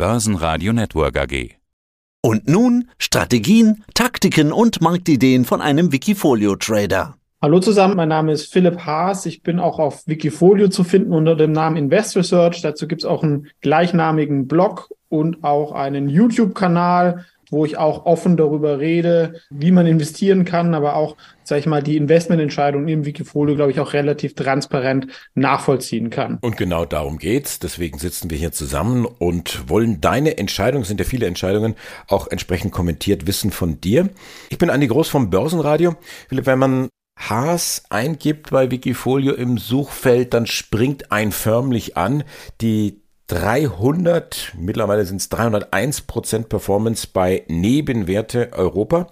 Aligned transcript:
Börsenradio 0.00 0.72
Network 0.72 1.18
AG. 1.18 1.56
Und 2.22 2.48
nun 2.48 2.88
Strategien, 2.96 3.84
Taktiken 3.92 4.50
und 4.50 4.80
Marktideen 4.80 5.44
von 5.44 5.60
einem 5.60 5.92
Wikifolio-Trader. 5.92 7.16
Hallo 7.42 7.60
zusammen, 7.60 7.96
mein 7.96 8.08
Name 8.08 8.32
ist 8.32 8.50
Philipp 8.50 8.78
Haas. 8.86 9.26
Ich 9.26 9.42
bin 9.42 9.58
auch 9.60 9.78
auf 9.78 10.06
Wikifolio 10.06 10.68
zu 10.68 10.84
finden 10.84 11.12
unter 11.12 11.36
dem 11.36 11.52
Namen 11.52 11.76
Invest 11.76 12.16
Research. 12.16 12.62
Dazu 12.62 12.88
gibt 12.88 13.02
es 13.02 13.04
auch 13.04 13.22
einen 13.22 13.48
gleichnamigen 13.60 14.48
Blog 14.48 14.88
und 15.10 15.44
auch 15.44 15.72
einen 15.72 16.08
YouTube-Kanal 16.08 17.26
wo 17.50 17.64
ich 17.64 17.76
auch 17.76 18.06
offen 18.06 18.36
darüber 18.36 18.78
rede, 18.78 19.40
wie 19.50 19.70
man 19.70 19.86
investieren 19.86 20.44
kann, 20.44 20.74
aber 20.74 20.96
auch, 20.96 21.16
sage 21.44 21.60
ich 21.60 21.66
mal, 21.66 21.82
die 21.82 21.96
Investmententscheidung 21.96 22.88
im 22.88 23.04
Wikifolio, 23.04 23.56
glaube 23.56 23.72
ich, 23.72 23.80
auch 23.80 23.92
relativ 23.92 24.34
transparent 24.34 25.08
nachvollziehen 25.34 26.10
kann. 26.10 26.38
Und 26.40 26.56
genau 26.56 26.84
darum 26.84 27.18
geht's. 27.18 27.58
Deswegen 27.58 27.98
sitzen 27.98 28.30
wir 28.30 28.38
hier 28.38 28.52
zusammen 28.52 29.04
und 29.04 29.68
wollen 29.68 30.00
deine 30.00 30.38
Entscheidungen, 30.38 30.84
sind 30.84 31.00
ja 31.00 31.06
viele 31.06 31.26
Entscheidungen, 31.26 31.74
auch 32.08 32.28
entsprechend 32.28 32.72
kommentiert 32.72 33.26
wissen 33.26 33.50
von 33.50 33.80
dir. 33.80 34.08
Ich 34.48 34.58
bin 34.58 34.70
Andi 34.70 34.86
Groß 34.86 35.08
vom 35.08 35.30
Börsenradio. 35.30 35.96
Philipp, 36.28 36.46
wenn 36.46 36.58
man 36.58 36.88
Haas 37.20 37.84
eingibt 37.90 38.50
bei 38.50 38.70
Wikifolio 38.70 39.34
im 39.34 39.58
Suchfeld, 39.58 40.32
dann 40.32 40.46
springt 40.46 41.12
ein 41.12 41.32
förmlich 41.32 41.96
an. 41.96 42.24
Die 42.60 42.99
300, 43.30 44.54
mittlerweile 44.58 45.04
sind 45.04 45.20
es 45.20 45.28
301 45.28 46.00
Prozent 46.02 46.48
Performance 46.48 47.06
bei 47.12 47.44
Nebenwerte 47.46 48.52
Europa. 48.52 49.06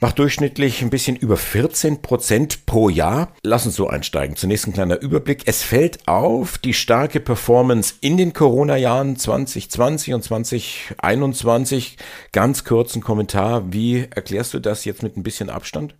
Macht 0.00 0.18
durchschnittlich 0.18 0.82
ein 0.82 0.90
bisschen 0.90 1.16
über 1.16 1.38
14 1.38 2.02
Prozent 2.02 2.66
pro 2.66 2.90
Jahr. 2.90 3.32
Lass 3.42 3.64
uns 3.64 3.76
so 3.76 3.88
einsteigen. 3.88 4.36
Zunächst 4.36 4.66
ein 4.66 4.74
kleiner 4.74 5.00
Überblick. 5.00 5.44
Es 5.46 5.62
fällt 5.62 6.06
auf 6.06 6.58
die 6.58 6.74
starke 6.74 7.20
Performance 7.20 7.94
in 8.02 8.18
den 8.18 8.34
Corona-Jahren 8.34 9.16
2020 9.16 10.12
und 10.12 10.22
2021. 10.22 11.96
Ganz 12.32 12.64
kurzen 12.64 13.00
Kommentar. 13.00 13.72
Wie 13.72 14.06
erklärst 14.14 14.52
du 14.52 14.58
das 14.58 14.84
jetzt 14.84 15.02
mit 15.02 15.16
ein 15.16 15.22
bisschen 15.22 15.48
Abstand? 15.48 15.94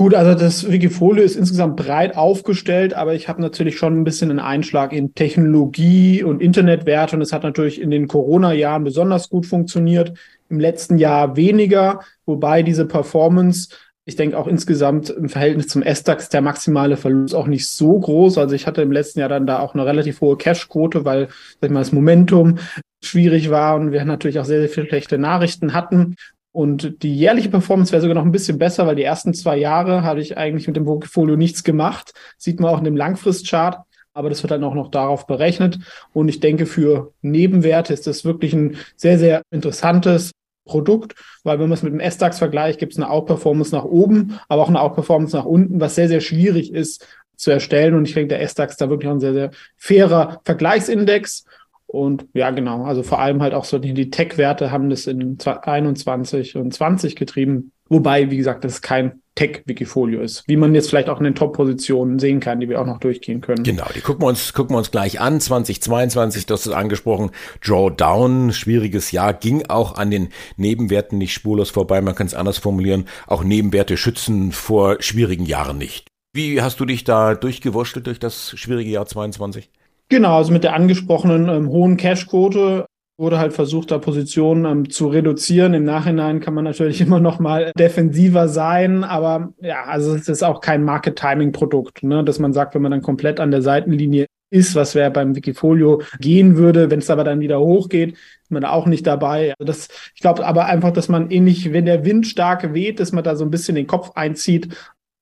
Gut, 0.00 0.14
also 0.14 0.32
das 0.32 0.70
Wikifolio 0.72 1.22
ist 1.22 1.36
insgesamt 1.36 1.76
breit 1.76 2.16
aufgestellt, 2.16 2.94
aber 2.94 3.12
ich 3.12 3.28
habe 3.28 3.42
natürlich 3.42 3.76
schon 3.76 4.00
ein 4.00 4.04
bisschen 4.04 4.30
einen 4.30 4.38
Einschlag 4.38 4.94
in 4.94 5.14
Technologie 5.14 6.24
und 6.24 6.40
Internetwerte 6.40 7.16
und 7.16 7.20
es 7.20 7.34
hat 7.34 7.42
natürlich 7.42 7.78
in 7.78 7.90
den 7.90 8.08
Corona-Jahren 8.08 8.82
besonders 8.82 9.28
gut 9.28 9.44
funktioniert, 9.44 10.14
im 10.48 10.58
letzten 10.58 10.96
Jahr 10.96 11.36
weniger, 11.36 12.00
wobei 12.24 12.62
diese 12.62 12.86
Performance 12.86 13.68
ich 14.06 14.16
denke 14.16 14.38
auch 14.38 14.46
insgesamt 14.46 15.10
im 15.10 15.28
Verhältnis 15.28 15.68
zum 15.68 15.82
S-DAX 15.82 16.30
der 16.30 16.40
maximale 16.40 16.96
Verlust 16.96 17.34
auch 17.34 17.46
nicht 17.46 17.68
so 17.68 18.00
groß. 18.00 18.38
Also 18.38 18.54
ich 18.54 18.66
hatte 18.66 18.80
im 18.80 18.92
letzten 18.92 19.20
Jahr 19.20 19.28
dann 19.28 19.46
da 19.46 19.60
auch 19.60 19.74
eine 19.74 19.84
relativ 19.84 20.22
hohe 20.22 20.38
Cash-Quote, 20.38 21.04
weil 21.04 21.28
sag 21.60 21.68
ich 21.68 21.70
mal, 21.70 21.80
das 21.80 21.92
Momentum 21.92 22.58
schwierig 23.04 23.50
war 23.50 23.76
und 23.76 23.92
wir 23.92 24.04
natürlich 24.06 24.40
auch 24.40 24.46
sehr, 24.46 24.60
sehr 24.60 24.70
viele 24.70 24.86
schlechte 24.86 25.18
Nachrichten 25.18 25.74
hatten. 25.74 26.16
Und 26.52 27.02
die 27.02 27.14
jährliche 27.14 27.48
Performance 27.48 27.92
wäre 27.92 28.02
sogar 28.02 28.16
noch 28.16 28.24
ein 28.24 28.32
bisschen 28.32 28.58
besser, 28.58 28.86
weil 28.86 28.96
die 28.96 29.04
ersten 29.04 29.34
zwei 29.34 29.56
Jahre 29.56 30.02
habe 30.02 30.20
ich 30.20 30.36
eigentlich 30.36 30.66
mit 30.66 30.76
dem 30.76 30.84
Portfolio 30.84 31.36
nichts 31.36 31.62
gemacht. 31.62 32.12
Sieht 32.38 32.58
man 32.58 32.74
auch 32.74 32.78
in 32.78 32.84
dem 32.84 32.96
Langfristchart. 32.96 33.78
Aber 34.12 34.28
das 34.28 34.42
wird 34.42 34.50
dann 34.50 34.64
auch 34.64 34.74
noch 34.74 34.90
darauf 34.90 35.26
berechnet. 35.28 35.78
Und 36.12 36.28
ich 36.28 36.40
denke, 36.40 36.66
für 36.66 37.12
Nebenwerte 37.22 37.94
ist 37.94 38.08
das 38.08 38.24
wirklich 38.24 38.52
ein 38.52 38.76
sehr, 38.96 39.18
sehr 39.18 39.42
interessantes 39.52 40.32
Produkt, 40.64 41.14
weil 41.42 41.58
wenn 41.58 41.68
man 41.68 41.76
es 41.76 41.82
mit 41.82 41.92
dem 41.92 42.00
S-DAX 42.00 42.38
vergleicht, 42.38 42.78
gibt 42.78 42.92
es 42.92 42.98
eine 42.98 43.10
Outperformance 43.10 43.74
nach 43.74 43.84
oben, 43.84 44.38
aber 44.48 44.62
auch 44.62 44.68
eine 44.68 44.80
Outperformance 44.80 45.36
nach 45.36 45.44
unten, 45.44 45.80
was 45.80 45.94
sehr, 45.94 46.08
sehr 46.08 46.20
schwierig 46.20 46.72
ist 46.72 47.06
zu 47.36 47.50
erstellen. 47.50 47.94
Und 47.94 48.06
ich 48.06 48.14
denke, 48.14 48.28
der 48.28 48.42
S-DAX 48.42 48.74
ist 48.74 48.80
da 48.80 48.90
wirklich 48.90 49.10
ein 49.10 49.20
sehr, 49.20 49.32
sehr 49.32 49.50
fairer 49.76 50.40
Vergleichsindex. 50.44 51.44
Und 51.90 52.26
ja, 52.34 52.50
genau. 52.50 52.84
Also 52.84 53.02
vor 53.02 53.18
allem 53.18 53.42
halt 53.42 53.52
auch 53.52 53.64
so 53.64 53.78
die, 53.78 53.94
die 53.94 54.10
Tech-Werte 54.10 54.70
haben 54.70 54.90
das 54.90 55.08
in 55.08 55.38
21 55.44 56.56
und 56.56 56.72
20 56.72 57.16
getrieben. 57.16 57.72
Wobei, 57.88 58.30
wie 58.30 58.36
gesagt, 58.36 58.62
das 58.62 58.80
kein 58.80 59.20
Tech-Wikifolio 59.34 60.20
ist, 60.20 60.44
wie 60.46 60.56
man 60.56 60.72
jetzt 60.72 60.88
vielleicht 60.88 61.08
auch 61.08 61.18
in 61.18 61.24
den 61.24 61.34
Top-Positionen 61.34 62.20
sehen 62.20 62.38
kann, 62.38 62.60
die 62.60 62.68
wir 62.68 62.80
auch 62.80 62.86
noch 62.86 63.00
durchgehen 63.00 63.40
können. 63.40 63.64
Genau, 63.64 63.86
die 63.92 64.00
gucken 64.00 64.22
wir 64.22 64.28
uns, 64.28 64.52
gucken 64.52 64.74
wir 64.74 64.78
uns 64.78 64.92
gleich 64.92 65.20
an. 65.20 65.40
2022, 65.40 66.46
das 66.46 66.66
ist 66.66 66.72
angesprochen, 66.72 67.30
Drawdown, 67.64 68.52
schwieriges 68.52 69.10
Jahr, 69.10 69.34
ging 69.34 69.66
auch 69.66 69.96
an 69.96 70.12
den 70.12 70.28
Nebenwerten 70.56 71.18
nicht 71.18 71.32
spurlos 71.32 71.70
vorbei. 71.70 72.00
Man 72.00 72.14
kann 72.14 72.28
es 72.28 72.34
anders 72.34 72.58
formulieren. 72.58 73.06
Auch 73.26 73.42
Nebenwerte 73.42 73.96
schützen 73.96 74.52
vor 74.52 74.98
schwierigen 75.00 75.46
Jahren 75.46 75.78
nicht. 75.78 76.06
Wie 76.32 76.62
hast 76.62 76.78
du 76.78 76.84
dich 76.84 77.02
da 77.02 77.34
durchgewurschtelt 77.34 78.06
durch 78.06 78.20
das 78.20 78.50
schwierige 78.56 78.90
Jahr 78.90 79.06
22? 79.06 79.68
Genau, 80.10 80.36
also 80.36 80.52
mit 80.52 80.64
der 80.64 80.74
angesprochenen 80.74 81.48
ähm, 81.48 81.68
hohen 81.68 81.96
Cash-Quote 81.96 82.84
wurde 83.16 83.38
halt 83.38 83.52
versucht, 83.52 83.92
da 83.92 83.98
Positionen 83.98 84.64
ähm, 84.64 84.90
zu 84.90 85.06
reduzieren. 85.06 85.72
Im 85.72 85.84
Nachhinein 85.84 86.40
kann 86.40 86.52
man 86.52 86.64
natürlich 86.64 87.00
immer 87.06 87.20
noch 87.20 87.38
mal 87.38 87.70
defensiver 87.78 88.48
sein, 88.48 89.04
aber 89.04 89.52
ja, 89.60 89.84
also 89.84 90.14
es 90.14 90.28
ist 90.28 90.42
auch 90.42 90.60
kein 90.60 90.82
Market-Timing-Produkt, 90.82 92.02
ne? 92.02 92.24
dass 92.24 92.40
man 92.40 92.52
sagt, 92.52 92.74
wenn 92.74 92.82
man 92.82 92.90
dann 92.90 93.02
komplett 93.02 93.38
an 93.38 93.52
der 93.52 93.62
Seitenlinie 93.62 94.26
ist, 94.52 94.74
was 94.74 94.96
wäre 94.96 95.12
beim 95.12 95.36
Wikifolio 95.36 96.02
gehen 96.18 96.56
würde, 96.56 96.90
wenn 96.90 96.98
es 96.98 97.08
aber 97.08 97.22
dann 97.22 97.38
wieder 97.38 97.60
hochgeht, 97.60 98.14
ist 98.14 98.50
man 98.50 98.62
da 98.62 98.70
auch 98.70 98.86
nicht 98.86 99.06
dabei. 99.06 99.54
Also 99.60 99.64
das, 99.64 99.88
ich 100.16 100.22
glaube 100.22 100.44
aber 100.44 100.66
einfach, 100.66 100.92
dass 100.92 101.08
man 101.08 101.30
ähnlich, 101.30 101.72
wenn 101.72 101.84
der 101.84 102.04
Wind 102.04 102.26
stark 102.26 102.74
weht, 102.74 102.98
dass 102.98 103.12
man 103.12 103.22
da 103.22 103.36
so 103.36 103.44
ein 103.44 103.50
bisschen 103.52 103.76
den 103.76 103.86
Kopf 103.86 104.10
einzieht 104.16 104.70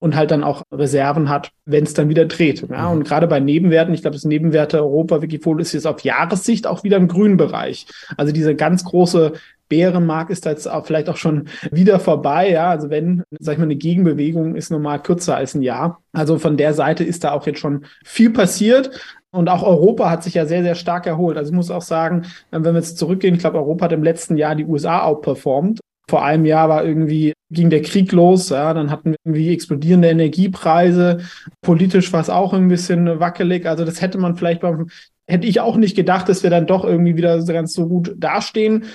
und 0.00 0.16
halt 0.16 0.30
dann 0.30 0.44
auch 0.44 0.62
Reserven 0.72 1.28
hat, 1.28 1.50
wenn 1.64 1.84
es 1.84 1.94
dann 1.94 2.08
wieder 2.08 2.24
dreht. 2.24 2.64
Ja, 2.68 2.86
mhm. 2.86 2.98
und 2.98 3.04
gerade 3.04 3.26
bei 3.26 3.40
Nebenwerten, 3.40 3.94
ich 3.94 4.02
glaube, 4.02 4.16
das 4.16 4.24
Nebenwerte 4.24 4.78
Europa 4.78 5.22
Wikifolio 5.22 5.62
ist 5.62 5.72
jetzt 5.72 5.86
auf 5.86 6.00
Jahressicht 6.00 6.66
auch 6.66 6.84
wieder 6.84 6.96
im 6.96 7.08
grünen 7.08 7.36
Bereich. 7.36 7.86
Also 8.16 8.32
diese 8.32 8.54
ganz 8.54 8.84
große 8.84 9.32
Bärenmarkt 9.68 10.30
ist 10.30 10.46
da 10.46 10.50
jetzt 10.50 10.66
auch 10.66 10.86
vielleicht 10.86 11.08
auch 11.08 11.16
schon 11.16 11.48
wieder 11.70 12.00
vorbei. 12.00 12.50
Ja, 12.50 12.70
also 12.70 12.90
wenn, 12.90 13.24
sag 13.38 13.54
ich 13.54 13.58
mal, 13.58 13.64
eine 13.64 13.76
Gegenbewegung 13.76 14.54
ist 14.54 14.70
normal 14.70 15.02
kürzer 15.02 15.36
als 15.36 15.54
ein 15.54 15.62
Jahr. 15.62 16.00
Also 16.12 16.38
von 16.38 16.56
der 16.56 16.74
Seite 16.74 17.04
ist 17.04 17.24
da 17.24 17.32
auch 17.32 17.46
jetzt 17.46 17.60
schon 17.60 17.84
viel 18.04 18.30
passiert. 18.30 18.90
Und 19.30 19.50
auch 19.50 19.62
Europa 19.62 20.08
hat 20.08 20.24
sich 20.24 20.34
ja 20.34 20.46
sehr, 20.46 20.62
sehr 20.62 20.74
stark 20.74 21.06
erholt. 21.06 21.36
Also 21.36 21.50
ich 21.50 21.56
muss 21.56 21.70
auch 21.70 21.82
sagen, 21.82 22.24
wenn 22.50 22.62
wir 22.62 22.72
jetzt 22.74 22.96
zurückgehen, 22.96 23.34
ich 23.34 23.40
glaube, 23.40 23.58
Europa 23.58 23.84
hat 23.84 23.92
im 23.92 24.02
letzten 24.02 24.38
Jahr 24.38 24.54
die 24.54 24.64
USA 24.64 25.02
outperformt. 25.02 25.80
Vor 26.08 26.24
einem 26.24 26.44
Jahr 26.46 26.68
war 26.68 26.84
irgendwie, 26.84 27.34
ging 27.50 27.70
der 27.70 27.82
Krieg 27.82 28.12
los, 28.12 28.48
ja, 28.48 28.72
dann 28.74 28.90
hatten 28.90 29.10
wir 29.10 29.16
irgendwie 29.24 29.52
explodierende 29.52 30.08
Energiepreise. 30.08 31.18
Politisch 31.60 32.12
war 32.12 32.20
es 32.20 32.30
auch 32.30 32.54
ein 32.54 32.68
bisschen 32.68 33.20
wackelig. 33.20 33.66
Also 33.66 33.84
das 33.84 34.00
hätte 34.00 34.18
man 34.18 34.36
vielleicht 34.36 34.60
beim, 34.60 34.88
hätte 35.26 35.46
ich 35.46 35.60
auch 35.60 35.76
nicht 35.76 35.94
gedacht, 35.96 36.28
dass 36.28 36.42
wir 36.42 36.50
dann 36.50 36.66
doch 36.66 36.84
irgendwie 36.84 37.16
wieder 37.16 37.42
ganz 37.44 37.74
so 37.74 37.86
gut 37.86 38.14
dastehen. 38.16 38.86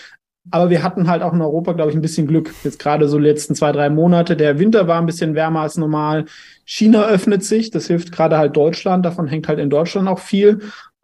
Aber 0.51 0.69
wir 0.69 0.83
hatten 0.83 1.07
halt 1.07 1.21
auch 1.21 1.33
in 1.33 1.41
Europa, 1.41 1.71
glaube 1.71 1.91
ich, 1.91 1.95
ein 1.95 2.01
bisschen 2.01 2.27
Glück. 2.27 2.53
Jetzt 2.63 2.79
gerade 2.79 3.07
so 3.07 3.17
die 3.17 3.25
letzten 3.25 3.55
zwei, 3.55 3.71
drei 3.71 3.89
Monate. 3.89 4.35
Der 4.35 4.59
Winter 4.59 4.87
war 4.87 4.99
ein 4.99 5.05
bisschen 5.05 5.35
wärmer 5.35 5.61
als 5.61 5.77
normal. 5.77 6.25
China 6.65 7.05
öffnet 7.05 7.43
sich. 7.43 7.71
Das 7.71 7.87
hilft 7.87 8.11
gerade 8.11 8.37
halt 8.37 8.57
Deutschland. 8.57 9.05
Davon 9.05 9.27
hängt 9.27 9.47
halt 9.47 9.59
in 9.59 9.69
Deutschland 9.69 10.09
auch 10.09 10.19
viel. 10.19 10.59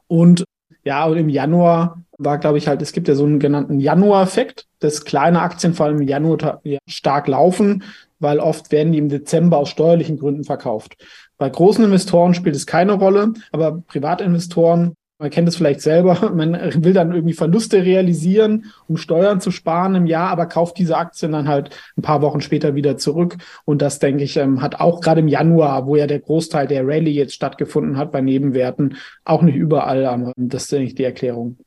Und 0.08 0.44
ja, 0.84 1.06
und 1.06 1.18
im 1.18 1.30
Januar 1.30 2.02
war, 2.20 2.38
glaube 2.38 2.58
ich, 2.58 2.68
halt, 2.68 2.82
es 2.82 2.92
gibt 2.92 3.08
ja 3.08 3.16
so 3.16 3.26
einen 3.26 3.40
genannten 3.40 3.80
Januar-Effekt, 3.80 4.68
dass 4.80 5.06
kleine 5.06 5.42
Aktien 5.42 5.74
vor 5.74 5.88
allem 5.88 6.02
im 6.02 6.08
Januar 6.08 6.62
stark 6.88 7.28
laufen, 7.28 7.84
weil 8.20 8.40
oft 8.40 8.72
werden 8.72 8.92
die 8.92 9.00
im 9.00 9.10
Dezember 9.10 9.58
aus 9.58 9.70
steuerlichen 9.70 10.20
Gründen 10.20 10.44
verkauft. 10.44 10.98
Bei 11.38 11.50
großen 11.50 11.84
Investoren 11.84 12.34
spielt 12.34 12.56
es 12.56 12.68
keine 12.68 12.94
Rolle, 12.94 13.34
aber 13.52 13.82
Privatinvestoren 13.88 14.94
man 15.22 15.32
kennt 15.32 15.50
es 15.50 15.58
vielleicht 15.58 15.82
selber, 15.82 16.32
man 16.34 16.54
will 16.84 16.94
dann 16.94 17.12
irgendwie 17.12 17.34
Verluste 17.34 17.84
realisieren, 17.84 18.72
um 18.88 18.96
Steuern 18.98 19.42
zu 19.42 19.52
sparen 19.52 19.96
im 19.96 20.06
Jahr, 20.06 20.30
aber 20.30 20.46
kauft 20.46 20.78
diese 20.78 20.98
Aktien 20.98 21.34
dann 21.34 21.48
halt 21.48 21.72
ein 21.98 22.02
paar 22.02 22.22
Wochen 22.22 22.42
später 22.42 22.74
wieder 22.74 22.98
zurück. 22.98 23.38
Und 23.66 23.82
das, 23.82 24.00
denke 24.00 24.24
ich, 24.24 24.38
ähm, 24.38 24.62
hat 24.62 24.80
auch 24.80 25.02
gerade 25.02 25.20
im 25.20 25.28
Januar, 25.28 25.86
wo 25.86 25.98
ja 25.98 26.08
der 26.08 26.20
Großteil 26.20 26.68
der 26.68 26.88
Rallye 26.88 27.12
jetzt 27.12 27.34
stattgefunden 27.34 27.98
hat 27.98 28.12
bei 28.12 28.22
Nebenwerten, 28.22 28.96
auch 29.26 29.42
nicht 29.42 29.56
überall. 29.56 30.34
Das 30.38 30.64
ist, 30.64 30.72
denke 30.72 30.88
ich, 30.88 30.96
die 30.96 31.04
Erklärung. 31.04 31.58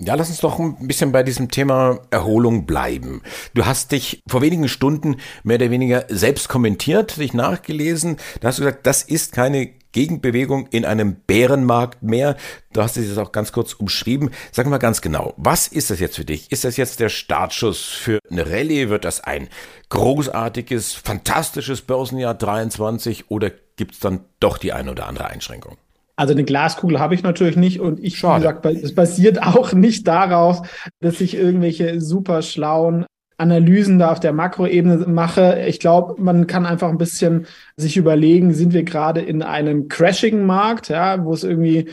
Ja, 0.00 0.14
lass 0.14 0.28
uns 0.28 0.40
doch 0.40 0.58
ein 0.58 0.86
bisschen 0.86 1.12
bei 1.12 1.22
diesem 1.22 1.50
Thema 1.50 2.00
Erholung 2.10 2.66
bleiben. 2.66 3.22
Du 3.54 3.66
hast 3.66 3.90
dich 3.92 4.22
vor 4.28 4.42
wenigen 4.42 4.68
Stunden 4.68 5.16
mehr 5.42 5.56
oder 5.56 5.70
weniger 5.70 6.04
selbst 6.08 6.48
kommentiert, 6.48 7.16
dich 7.16 7.34
nachgelesen. 7.34 8.16
Da 8.40 8.48
hast 8.48 8.58
du 8.58 8.64
gesagt, 8.64 8.86
das 8.86 9.02
ist 9.02 9.32
keine 9.32 9.70
Gegenbewegung 9.92 10.68
in 10.68 10.84
einem 10.84 11.16
Bärenmarkt 11.26 12.02
mehr. 12.02 12.36
Du 12.72 12.82
hast 12.82 12.96
es 12.96 13.08
jetzt 13.08 13.18
auch 13.18 13.32
ganz 13.32 13.50
kurz 13.52 13.72
umschrieben. 13.72 14.30
Sag 14.52 14.66
mal 14.66 14.78
ganz 14.78 15.00
genau, 15.00 15.34
was 15.36 15.66
ist 15.66 15.90
das 15.90 15.98
jetzt 15.98 16.16
für 16.16 16.24
dich? 16.24 16.52
Ist 16.52 16.64
das 16.64 16.76
jetzt 16.76 17.00
der 17.00 17.08
Startschuss 17.08 17.84
für 17.84 18.20
eine 18.30 18.48
Rallye? 18.48 18.90
Wird 18.90 19.04
das 19.04 19.22
ein 19.22 19.48
großartiges, 19.88 20.94
fantastisches 20.94 21.82
Börsenjahr 21.82 22.34
23 22.34 23.30
oder 23.30 23.50
gibt 23.76 23.94
es 23.94 24.00
dann 24.00 24.24
doch 24.38 24.58
die 24.58 24.72
eine 24.72 24.92
oder 24.92 25.06
andere 25.06 25.26
Einschränkung? 25.28 25.76
Also 26.18 26.34
eine 26.34 26.42
Glaskugel 26.42 26.98
habe 26.98 27.14
ich 27.14 27.22
natürlich 27.22 27.56
nicht 27.56 27.78
und 27.78 28.02
ich, 28.02 28.18
Schade. 28.18 28.42
wie 28.42 28.48
gesagt, 28.48 28.66
es 28.66 28.92
basiert 28.92 29.40
auch 29.42 29.72
nicht 29.72 30.08
darauf, 30.08 30.62
dass 31.00 31.20
ich 31.20 31.36
irgendwelche 31.36 32.00
super 32.00 32.42
schlauen 32.42 33.06
Analysen 33.36 34.00
da 34.00 34.10
auf 34.10 34.18
der 34.18 34.32
Makroebene 34.32 35.06
mache. 35.06 35.64
Ich 35.68 35.78
glaube, 35.78 36.20
man 36.20 36.48
kann 36.48 36.66
einfach 36.66 36.88
ein 36.88 36.98
bisschen 36.98 37.46
sich 37.76 37.96
überlegen, 37.96 38.52
sind 38.52 38.72
wir 38.72 38.82
gerade 38.82 39.20
in 39.20 39.42
einem 39.42 39.86
crashing 39.86 40.44
Markt, 40.44 40.88
ja, 40.88 41.24
wo 41.24 41.32
es 41.32 41.44
irgendwie 41.44 41.88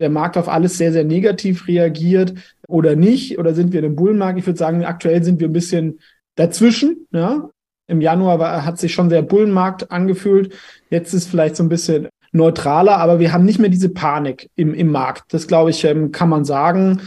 der 0.00 0.10
Markt 0.10 0.36
auf 0.36 0.50
alles 0.50 0.76
sehr, 0.76 0.92
sehr 0.92 1.04
negativ 1.04 1.66
reagiert 1.66 2.34
oder 2.68 2.94
nicht? 2.94 3.38
Oder 3.38 3.54
sind 3.54 3.72
wir 3.72 3.78
in 3.78 3.86
einem 3.86 3.96
Bullenmarkt? 3.96 4.38
Ich 4.38 4.46
würde 4.46 4.58
sagen, 4.58 4.84
aktuell 4.84 5.24
sind 5.24 5.40
wir 5.40 5.48
ein 5.48 5.54
bisschen 5.54 5.98
dazwischen. 6.34 7.06
Ja? 7.10 7.48
Im 7.86 8.02
Januar 8.02 8.38
war, 8.38 8.66
hat 8.66 8.78
sich 8.78 8.92
schon 8.92 9.08
sehr 9.08 9.22
Bullenmarkt 9.22 9.90
angefühlt. 9.90 10.54
Jetzt 10.90 11.14
ist 11.14 11.30
vielleicht 11.30 11.56
so 11.56 11.62
ein 11.62 11.70
bisschen 11.70 12.08
neutraler, 12.32 12.98
aber 12.98 13.18
wir 13.20 13.32
haben 13.32 13.44
nicht 13.44 13.58
mehr 13.58 13.70
diese 13.70 13.90
Panik 13.90 14.50
im, 14.56 14.74
im 14.74 14.90
Markt. 14.90 15.32
Das, 15.32 15.46
glaube 15.46 15.70
ich, 15.70 15.84
ähm, 15.84 16.10
kann 16.12 16.28
man 16.28 16.44
sagen. 16.44 17.02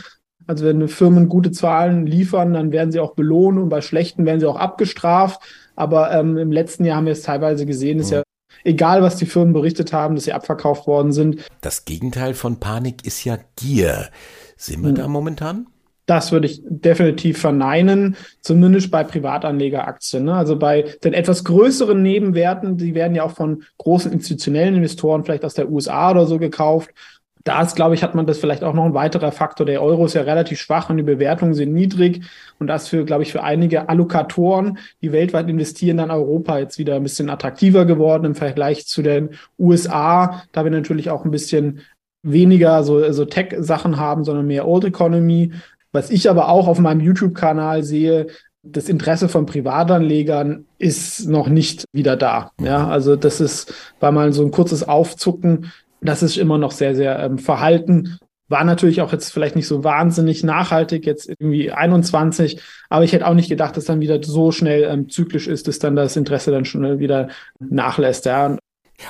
Also 0.48 0.66
wenn 0.66 0.88
Firmen 0.88 1.27
gute 1.27 1.51
Zahlen 1.51 2.06
liefern, 2.06 2.54
dann 2.54 2.72
werden 2.72 2.92
sie 2.92 3.00
auch 3.00 3.16
belohnt 3.16 3.57
und 3.57 3.69
bei 3.69 3.81
schlechten 3.81 4.25
werden 4.25 4.39
sie 4.39 4.45
auch 4.45 4.57
abgestraft. 4.60 5.42
Aber 5.75 6.12
ähm, 6.12 6.38
im 6.38 6.51
letzten 6.51 6.86
Jahr 6.86 6.98
haben 6.98 7.06
wir 7.06 7.13
es 7.13 7.24
teilweise 7.24 7.66
gesehen, 7.66 8.00
ist 8.00 8.12
ja 8.12 8.22
egal, 8.63 9.01
was 9.01 9.16
die 9.16 9.25
Firmen 9.25 9.54
berichtet 9.54 9.92
haben, 9.92 10.16
dass 10.16 10.25
sie 10.25 10.33
abverkauft 10.33 10.88
worden 10.88 11.12
sind. 11.12 11.44
Das 11.62 11.86
Gegenteil 11.86 12.36
von 12.36 12.60
Panik 12.60 13.06
ist 13.06 13.24
ja 13.24 13.38
Gier. 13.56 14.10
Sind 14.56 14.83
wir 14.83 14.89
hm. 14.89 14.95
da 14.95 15.07
momentan? 15.07 15.68
Das 16.06 16.31
würde 16.31 16.48
ich 16.48 16.62
definitiv 16.63 17.40
verneinen, 17.40 18.16
zumindest 18.42 18.92
bei 18.92 19.04
Privatanlegeraktien. 19.04 20.25
Ne? 20.25 20.36
Also 20.36 20.57
bei 20.57 20.84
den 21.04 21.13
etwas 21.13 21.44
größeren 21.44 22.02
Nebenwerten, 22.02 22.78
die 22.78 22.94
werden 22.94 23.16
ja 23.16 23.24
auch 23.24 23.31
von 23.31 23.63
großen 23.80 24.12
institutionellen 24.12 24.75
Investoren, 24.75 25.24
vielleicht 25.24 25.46
aus 25.46 25.56
der 25.56 25.69
USA 25.69 26.12
oder 26.12 26.28
so 26.28 26.38
gekauft. 26.38 26.92
Da 27.44 27.62
ist, 27.62 27.75
glaube 27.75 27.94
ich, 27.94 28.02
hat 28.02 28.16
man 28.16 28.25
das 28.25 28.40
vielleicht 28.40 28.63
auch 28.63 28.74
noch 28.74 28.86
ein 28.86 28.96
weiterer 28.96 29.31
Faktor. 29.31 29.68
Der 29.68 29.81
Euro 29.81 30.06
ist 30.06 30.16
ja 30.16 30.24
relativ 30.24 30.60
schwach 30.60 30.90
und 30.90 30.98
die 30.98 31.04
Bewertungen 31.04 31.54
sind 31.54 31.74
niedrig. 31.74 32.25
Und 32.57 32.66
das 32.66 32.88
für, 32.88 33.06
glaube 33.06 33.22
ich, 33.22 33.31
für 33.31 33.44
einige 33.44 33.88
Allokatoren, 33.88 34.80
die 35.04 35.12
weltweit 35.12 35.48
investieren, 35.48 35.98
dann 35.98 36.10
Europa 36.10 36.57
jetzt 36.57 36.80
wieder 36.80 36.96
ein 36.96 37.04
bisschen 37.04 37.30
attraktiver 37.30 37.86
geworden 37.86 38.25
im 38.25 38.34
Vergleich 38.34 38.88
zu 38.88 39.04
den 39.04 39.30
USA. 39.60 40.44
Da 40.54 40.63
wir 40.63 40.72
natürlich 40.72 41.12
auch 41.12 41.24
ein 41.24 41.30
bisschen 41.30 41.81
weniger 42.24 42.84
so, 42.84 43.12
so 43.12 43.25
Tech-Sachen 43.25 43.98
haben, 43.98 44.24
sondern 44.24 44.48
mehr 44.48 44.68
Old 44.68 44.84
Economy. 44.84 45.52
Was 45.95 46.09
ich 46.09 46.30
aber 46.30 46.50
auch 46.50 46.68
auf 46.68 46.77
meinem 46.80 47.00
YouTube-Kanal 47.00 47.83
sehe, 47.83 48.27
das 48.63 48.89
Interesse 48.89 49.30
von 49.30 49.45
Privatanlegern 49.45 50.65
ist 50.77 51.27
noch 51.27 51.47
nicht 51.47 51.86
wieder 51.94 52.18
da. 52.18 52.51
Ja, 52.59 52.88
also 52.88 53.15
das 53.15 53.39
ist, 53.39 53.74
war 54.00 54.12
mal 54.12 54.33
so 54.33 54.44
ein 54.44 54.51
kurzes 54.51 54.88
Aufzucken. 54.88 55.71
Das 56.01 56.21
ist 56.21 56.38
immer 56.38 56.57
noch 56.57 56.71
sehr, 56.71 56.95
sehr 56.95 57.19
ähm, 57.19 57.38
verhalten. 57.38 58.18
War 58.47 58.63
natürlich 58.63 59.01
auch 59.01 59.12
jetzt 59.12 59.31
vielleicht 59.31 59.56
nicht 59.56 59.68
so 59.68 59.83
wahnsinnig 59.83 60.44
nachhaltig, 60.44 61.06
jetzt 61.06 61.30
irgendwie 61.30 61.71
21, 61.71 62.62
aber 62.89 63.06
ich 63.06 63.13
hätte 63.13 63.25
auch 63.25 63.33
nicht 63.33 63.50
gedacht, 63.50 63.77
dass 63.77 63.86
dann 63.86 64.01
wieder 64.01 64.21
so 64.21 64.51
schnell 64.51 64.83
ähm, 64.83 65.09
zyklisch 65.09 65.47
ist, 65.47 65.68
dass 65.68 65.80
dann 65.80 65.95
das 65.95 66.15
Interesse 66.15 66.51
dann 66.51 66.65
schon 66.65 67.00
wieder 67.00 67.30
nachlässt. 67.59 68.25
Ja. 68.25 68.57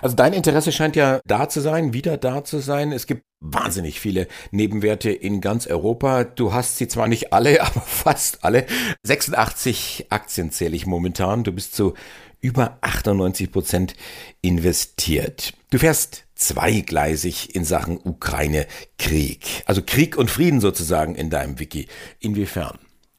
Also 0.01 0.15
dein 0.15 0.33
Interesse 0.33 0.71
scheint 0.71 0.95
ja 0.95 1.19
da 1.25 1.49
zu 1.49 1.61
sein, 1.61 1.93
wieder 1.93 2.17
da 2.17 2.43
zu 2.43 2.59
sein. 2.59 2.91
Es 2.91 3.07
gibt 3.07 3.23
wahnsinnig 3.39 3.99
viele 3.99 4.27
Nebenwerte 4.51 5.11
in 5.11 5.41
ganz 5.41 5.67
Europa. 5.67 6.23
Du 6.23 6.53
hast 6.53 6.77
sie 6.77 6.87
zwar 6.87 7.07
nicht 7.07 7.33
alle, 7.33 7.61
aber 7.65 7.81
fast 7.81 8.43
alle. 8.43 8.65
86 9.03 10.07
Aktien 10.09 10.51
zähle 10.51 10.75
ich 10.75 10.85
momentan. 10.85 11.43
Du 11.43 11.51
bist 11.51 11.75
zu 11.75 11.93
über 12.41 12.77
98 12.81 13.51
Prozent 13.51 13.95
investiert. 14.41 15.53
Du 15.71 15.79
fährst 15.79 16.25
zweigleisig 16.35 17.55
in 17.55 17.63
Sachen 17.63 17.97
Ukraine-Krieg. 17.97 19.63
Also 19.65 19.81
Krieg 19.83 20.17
und 20.17 20.29
Frieden 20.29 20.59
sozusagen 20.59 21.15
in 21.15 21.29
deinem 21.29 21.59
Wiki. 21.59 21.87
Inwiefern? 22.19 22.77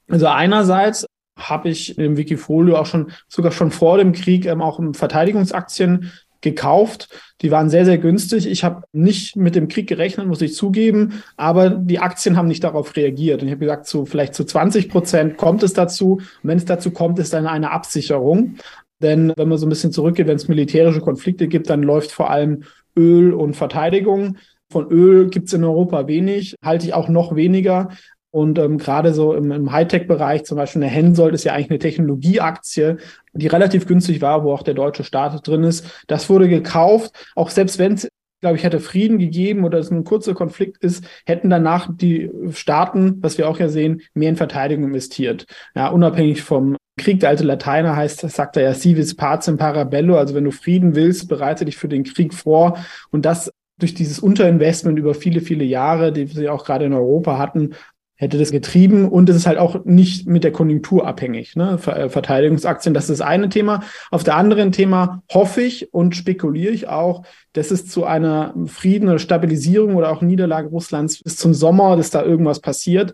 Also 0.08 0.28
einerseits 0.28 1.06
habe 1.36 1.68
ich 1.68 1.98
im 1.98 2.16
Wikifolio 2.16 2.76
auch 2.76 2.86
schon, 2.86 3.10
sogar 3.28 3.52
schon 3.52 3.70
vor 3.70 3.98
dem 3.98 4.12
Krieg, 4.12 4.46
ähm, 4.46 4.62
auch 4.62 4.80
Verteidigungsaktien 4.92 6.12
gekauft. 6.46 7.08
Die 7.42 7.50
waren 7.50 7.68
sehr, 7.68 7.84
sehr 7.84 7.98
günstig. 7.98 8.46
Ich 8.46 8.64
habe 8.64 8.84
nicht 8.92 9.36
mit 9.36 9.54
dem 9.54 9.68
Krieg 9.68 9.88
gerechnet, 9.88 10.26
muss 10.26 10.40
ich 10.40 10.54
zugeben, 10.54 11.22
aber 11.36 11.70
die 11.70 11.98
Aktien 11.98 12.36
haben 12.36 12.48
nicht 12.48 12.64
darauf 12.64 12.96
reagiert. 12.96 13.42
Und 13.42 13.48
ich 13.48 13.52
habe 13.52 13.66
gesagt, 13.66 13.86
zu, 13.86 14.06
vielleicht 14.06 14.34
zu 14.34 14.44
20 14.44 14.88
Prozent 14.88 15.36
kommt 15.36 15.62
es 15.62 15.72
dazu. 15.72 16.14
Und 16.14 16.24
wenn 16.42 16.58
es 16.58 16.64
dazu 16.64 16.92
kommt, 16.92 17.18
ist 17.18 17.32
dann 17.32 17.46
eine 17.46 17.72
Absicherung. 17.72 18.56
Denn 19.02 19.32
wenn 19.36 19.48
man 19.48 19.58
so 19.58 19.66
ein 19.66 19.70
bisschen 19.70 19.92
zurückgeht, 19.92 20.26
wenn 20.26 20.36
es 20.36 20.48
militärische 20.48 21.00
Konflikte 21.00 21.48
gibt, 21.48 21.68
dann 21.68 21.82
läuft 21.82 22.12
vor 22.12 22.30
allem 22.30 22.62
Öl 22.96 23.34
und 23.34 23.54
Verteidigung. 23.54 24.38
Von 24.70 24.90
Öl 24.90 25.28
gibt 25.28 25.48
es 25.48 25.54
in 25.54 25.64
Europa 25.64 26.08
wenig, 26.08 26.56
halte 26.64 26.86
ich 26.86 26.94
auch 26.94 27.08
noch 27.08 27.36
weniger. 27.36 27.90
Und 28.36 28.58
ähm, 28.58 28.76
gerade 28.76 29.14
so 29.14 29.32
im, 29.32 29.50
im 29.50 29.72
Hightech-Bereich, 29.72 30.44
zum 30.44 30.58
Beispiel 30.58 30.82
eine 30.82 30.92
Hensoldt 30.92 31.34
ist 31.34 31.44
ja 31.44 31.54
eigentlich 31.54 31.70
eine 31.70 31.78
Technologieaktie, 31.78 32.98
die 33.32 33.46
relativ 33.46 33.86
günstig 33.86 34.20
war, 34.20 34.44
wo 34.44 34.52
auch 34.52 34.62
der 34.62 34.74
deutsche 34.74 35.04
Staat 35.04 35.48
drin 35.48 35.64
ist. 35.64 36.04
Das 36.06 36.28
wurde 36.28 36.46
gekauft, 36.46 37.12
auch 37.34 37.48
selbst 37.48 37.78
wenn 37.78 37.94
es 37.94 38.10
glaube 38.42 38.58
ich, 38.58 38.64
hätte 38.64 38.80
Frieden 38.80 39.18
gegeben 39.18 39.64
oder 39.64 39.78
es 39.78 39.90
ein 39.90 40.04
kurzer 40.04 40.34
Konflikt 40.34 40.84
ist, 40.84 41.02
hätten 41.24 41.48
danach 41.48 41.88
die 41.90 42.30
Staaten, 42.50 43.16
was 43.22 43.38
wir 43.38 43.48
auch 43.48 43.58
ja 43.58 43.70
sehen, 43.70 44.02
mehr 44.12 44.28
in 44.28 44.36
Verteidigung 44.36 44.84
investiert. 44.84 45.46
Ja, 45.74 45.88
unabhängig 45.88 46.42
vom 46.42 46.76
Krieg, 46.98 47.20
der 47.20 47.30
alte 47.30 47.44
Lateiner 47.44 47.96
heißt, 47.96 48.20
sagt 48.20 48.58
er 48.58 48.64
ja, 48.64 48.74
civis 48.74 49.16
pacem 49.16 49.56
parabello, 49.56 50.18
also 50.18 50.34
wenn 50.34 50.44
du 50.44 50.50
Frieden 50.50 50.94
willst, 50.94 51.28
bereite 51.28 51.64
dich 51.64 51.78
für 51.78 51.88
den 51.88 52.04
Krieg 52.04 52.34
vor. 52.34 52.76
Und 53.10 53.24
das 53.24 53.50
durch 53.78 53.94
dieses 53.94 54.18
Unterinvestment 54.18 54.98
über 54.98 55.14
viele, 55.14 55.40
viele 55.40 55.64
Jahre, 55.64 56.12
die 56.12 56.36
wir 56.36 56.52
auch 56.52 56.66
gerade 56.66 56.84
in 56.84 56.92
Europa 56.92 57.38
hatten, 57.38 57.74
hätte 58.16 58.38
das 58.38 58.50
getrieben 58.50 59.08
und 59.08 59.28
es 59.28 59.36
ist 59.36 59.46
halt 59.46 59.58
auch 59.58 59.84
nicht 59.84 60.26
mit 60.26 60.42
der 60.42 60.52
Konjunktur 60.52 61.06
abhängig. 61.06 61.54
Ne? 61.54 61.78
Äh, 61.86 62.08
Verteidigungsaktien, 62.08 62.94
das 62.94 63.10
ist 63.10 63.20
das 63.20 63.26
eine 63.26 63.48
Thema. 63.48 63.82
Auf 64.10 64.24
der 64.24 64.36
anderen 64.36 64.72
Thema 64.72 65.22
hoffe 65.32 65.62
ich 65.62 65.92
und 65.92 66.16
spekuliere 66.16 66.72
ich 66.72 66.88
auch, 66.88 67.24
dass 67.52 67.70
es 67.70 67.86
zu 67.86 68.04
einer 68.04 68.54
Frieden 68.66 69.08
oder 69.08 69.18
Stabilisierung 69.18 69.94
oder 69.96 70.10
auch 70.10 70.22
Niederlage 70.22 70.68
Russlands 70.68 71.22
bis 71.22 71.36
zum 71.36 71.54
Sommer, 71.54 71.96
dass 71.96 72.10
da 72.10 72.22
irgendwas 72.22 72.60
passiert 72.60 73.12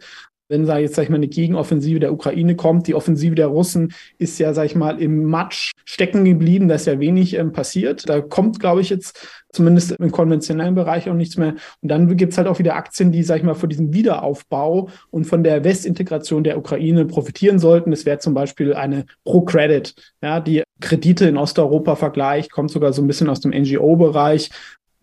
wenn 0.52 0.66
da 0.66 0.76
jetzt, 0.76 0.94
sag 0.94 1.04
ich 1.04 1.08
mal, 1.08 1.16
eine 1.16 1.28
Gegenoffensive 1.28 1.98
der 1.98 2.12
Ukraine 2.12 2.54
kommt. 2.54 2.86
Die 2.86 2.94
Offensive 2.94 3.34
der 3.34 3.46
Russen 3.46 3.94
ist 4.18 4.38
ja, 4.38 4.52
sag 4.52 4.66
ich 4.66 4.76
mal, 4.76 5.00
im 5.00 5.24
Matsch 5.24 5.72
stecken 5.86 6.26
geblieben. 6.26 6.68
Da 6.68 6.74
ist 6.74 6.86
ja 6.86 7.00
wenig 7.00 7.34
ähm, 7.38 7.52
passiert. 7.52 8.06
Da 8.06 8.20
kommt, 8.20 8.60
glaube 8.60 8.82
ich, 8.82 8.90
jetzt 8.90 9.18
zumindest 9.50 9.92
im 9.92 10.12
konventionellen 10.12 10.74
Bereich 10.74 11.08
auch 11.08 11.14
nichts 11.14 11.38
mehr. 11.38 11.54
Und 11.80 11.88
dann 11.88 12.16
gibt's 12.18 12.36
halt 12.36 12.48
auch 12.48 12.58
wieder 12.58 12.76
Aktien, 12.76 13.12
die, 13.12 13.22
sag 13.22 13.38
ich 13.38 13.42
mal, 13.44 13.54
von 13.54 13.70
diesem 13.70 13.94
Wiederaufbau 13.94 14.90
und 15.10 15.24
von 15.24 15.42
der 15.42 15.64
Westintegration 15.64 16.44
der 16.44 16.58
Ukraine 16.58 17.06
profitieren 17.06 17.58
sollten. 17.58 17.90
Das 17.90 18.04
wäre 18.04 18.18
zum 18.18 18.34
Beispiel 18.34 18.74
eine 18.74 19.06
ProCredit, 19.24 19.94
ja, 20.22 20.38
die 20.38 20.64
Kredite 20.80 21.26
in 21.26 21.38
Osteuropa 21.38 21.96
vergleicht, 21.96 22.52
kommt 22.52 22.70
sogar 22.70 22.92
so 22.92 23.00
ein 23.00 23.06
bisschen 23.06 23.30
aus 23.30 23.40
dem 23.40 23.52
NGO-Bereich, 23.52 24.50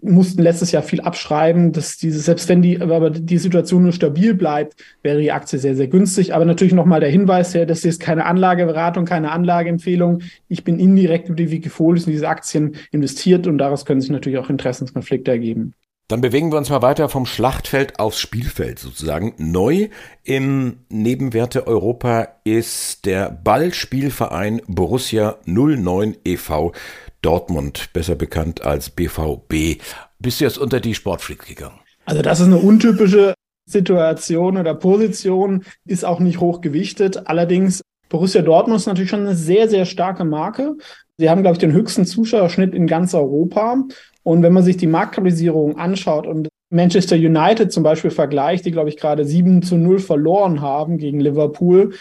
mussten 0.01 0.41
letztes 0.41 0.71
Jahr 0.71 0.83
viel 0.83 1.01
abschreiben, 1.01 1.71
dass 1.71 1.97
diese, 1.97 2.19
selbst 2.19 2.47
wenn 2.47 2.61
die, 2.61 2.81
aber 2.81 3.09
die 3.09 3.37
Situation 3.37 3.83
nur 3.83 3.91
stabil 3.91 4.33
bleibt, 4.33 4.75
wäre 5.03 5.19
die 5.19 5.31
Aktie 5.31 5.59
sehr, 5.59 5.75
sehr 5.75 5.87
günstig. 5.87 6.33
Aber 6.33 6.45
natürlich 6.45 6.73
nochmal 6.73 6.99
der 6.99 7.09
Hinweis 7.09 7.53
her, 7.53 7.65
das 7.65 7.83
ist 7.83 7.99
keine 7.99 8.25
Anlageberatung, 8.25 9.05
keine 9.05 9.31
Anlageempfehlung. 9.31 10.21
Ich 10.47 10.63
bin 10.63 10.79
indirekt 10.79 11.27
über 11.27 11.35
die 11.35 11.51
Wikifolios 11.51 12.07
in 12.07 12.13
diese 12.13 12.29
Aktien 12.29 12.75
investiert 12.91 13.47
und 13.47 13.57
daraus 13.57 13.85
können 13.85 14.01
sich 14.01 14.11
natürlich 14.11 14.39
auch 14.39 14.49
Interessenskonflikte 14.49 15.31
ergeben. 15.31 15.73
Dann 16.09 16.21
bewegen 16.21 16.51
wir 16.51 16.57
uns 16.57 16.71
mal 16.71 16.81
weiter 16.81 17.07
vom 17.07 17.27
Schlachtfeld 17.27 17.99
aufs 17.99 18.19
Spielfeld 18.19 18.79
sozusagen. 18.79 19.35
Neu 19.37 19.89
im 20.23 20.77
Nebenwerte 20.89 21.67
Europa 21.67 22.29
ist 22.43 23.05
der 23.05 23.29
Ballspielverein 23.29 24.59
Borussia 24.65 25.37
09 25.45 26.17
e.V. 26.25 26.73
Dortmund, 27.21 27.89
besser 27.93 28.15
bekannt 28.15 28.65
als 28.65 28.89
BVB. 28.89 29.81
Bist 30.19 30.39
du 30.39 30.45
jetzt 30.45 30.57
unter 30.57 30.79
die 30.79 30.95
Sportfreaks 30.95 31.47
gegangen? 31.47 31.79
Also 32.05 32.21
das 32.21 32.39
ist 32.39 32.47
eine 32.47 32.57
untypische 32.57 33.33
Situation 33.69 34.57
oder 34.57 34.73
Position, 34.73 35.63
ist 35.85 36.05
auch 36.05 36.19
nicht 36.19 36.39
hoch 36.39 36.61
gewichtet. 36.61 37.27
Allerdings, 37.27 37.81
Borussia 38.09 38.41
Dortmund 38.41 38.79
ist 38.79 38.87
natürlich 38.87 39.11
schon 39.11 39.21
eine 39.21 39.35
sehr, 39.35 39.69
sehr 39.69 39.85
starke 39.85 40.25
Marke. 40.25 40.75
Sie 41.17 41.29
haben, 41.29 41.41
glaube 41.41 41.53
ich, 41.53 41.59
den 41.59 41.73
höchsten 41.73 42.05
Zuschauerschnitt 42.05 42.73
in 42.73 42.87
ganz 42.87 43.13
Europa. 43.13 43.83
Und 44.23 44.41
wenn 44.41 44.53
man 44.53 44.63
sich 44.63 44.77
die 44.77 44.87
Marktkapitalisierung 44.87 45.77
anschaut 45.77 46.25
und 46.25 46.49
Manchester 46.71 47.15
United 47.15 47.71
zum 47.71 47.83
Beispiel 47.83 48.11
vergleicht, 48.11 48.65
die, 48.65 48.71
glaube 48.71 48.89
ich, 48.89 48.97
gerade 48.97 49.25
7 49.25 49.61
zu 49.61 49.75
0 49.75 49.99
verloren 49.99 50.61
haben 50.61 50.97
gegen 50.97 51.19
Liverpool, 51.19 51.93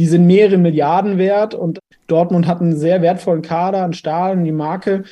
die 0.00 0.06
sind 0.06 0.26
mehrere 0.26 0.56
Milliarden 0.56 1.18
wert 1.18 1.54
und 1.54 1.78
Dortmund 2.06 2.46
hat 2.46 2.62
einen 2.62 2.74
sehr 2.74 3.02
wertvollen 3.02 3.42
Kader 3.42 3.84
an 3.84 3.92
Stahl, 3.92 4.42
die 4.42 4.50
Marke. 4.50 5.04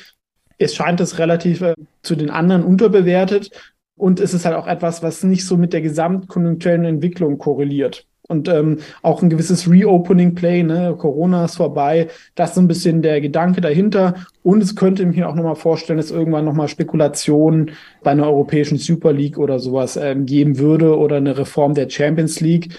Es 0.57 0.73
scheint 0.73 0.99
es 0.99 1.19
relativ 1.19 1.61
äh, 1.61 1.75
zu 2.01 2.15
den 2.15 2.31
anderen 2.31 2.63
unterbewertet 2.63 3.51
und 3.97 4.19
es 4.19 4.33
ist 4.33 4.45
halt 4.45 4.55
auch 4.55 4.65
etwas, 4.65 5.03
was 5.03 5.21
nicht 5.21 5.45
so 5.45 5.57
mit 5.57 5.73
der 5.73 5.81
gesamtkonjunkturellen 5.81 6.85
Entwicklung 6.85 7.37
korreliert. 7.37 8.07
Und 8.27 8.47
ähm, 8.47 8.79
auch 9.03 9.21
ein 9.21 9.29
gewisses 9.29 9.69
Reopening 9.69 10.33
Play, 10.33 10.63
ne? 10.63 10.95
Corona 10.97 11.45
ist 11.45 11.57
vorbei. 11.57 12.07
Das 12.33 12.49
ist 12.49 12.55
so 12.55 12.61
ein 12.61 12.67
bisschen 12.67 13.03
der 13.03 13.21
Gedanke 13.21 13.61
dahinter. 13.61 14.15
Und 14.41 14.63
es 14.63 14.75
könnte 14.75 15.05
mir 15.05 15.29
auch 15.29 15.35
nochmal 15.35 15.55
vorstellen, 15.55 15.97
dass 15.97 16.11
irgendwann 16.11 16.45
nochmal 16.45 16.67
Spekulationen 16.67 17.71
bei 18.03 18.11
einer 18.11 18.25
europäischen 18.25 18.77
Super 18.77 19.13
League 19.13 19.37
oder 19.37 19.59
sowas 19.59 19.97
ähm, 19.97 20.25
geben 20.25 20.57
würde 20.57 20.97
oder 20.97 21.17
eine 21.17 21.37
Reform 21.37 21.75
der 21.75 21.89
Champions 21.89 22.39
League 22.39 22.69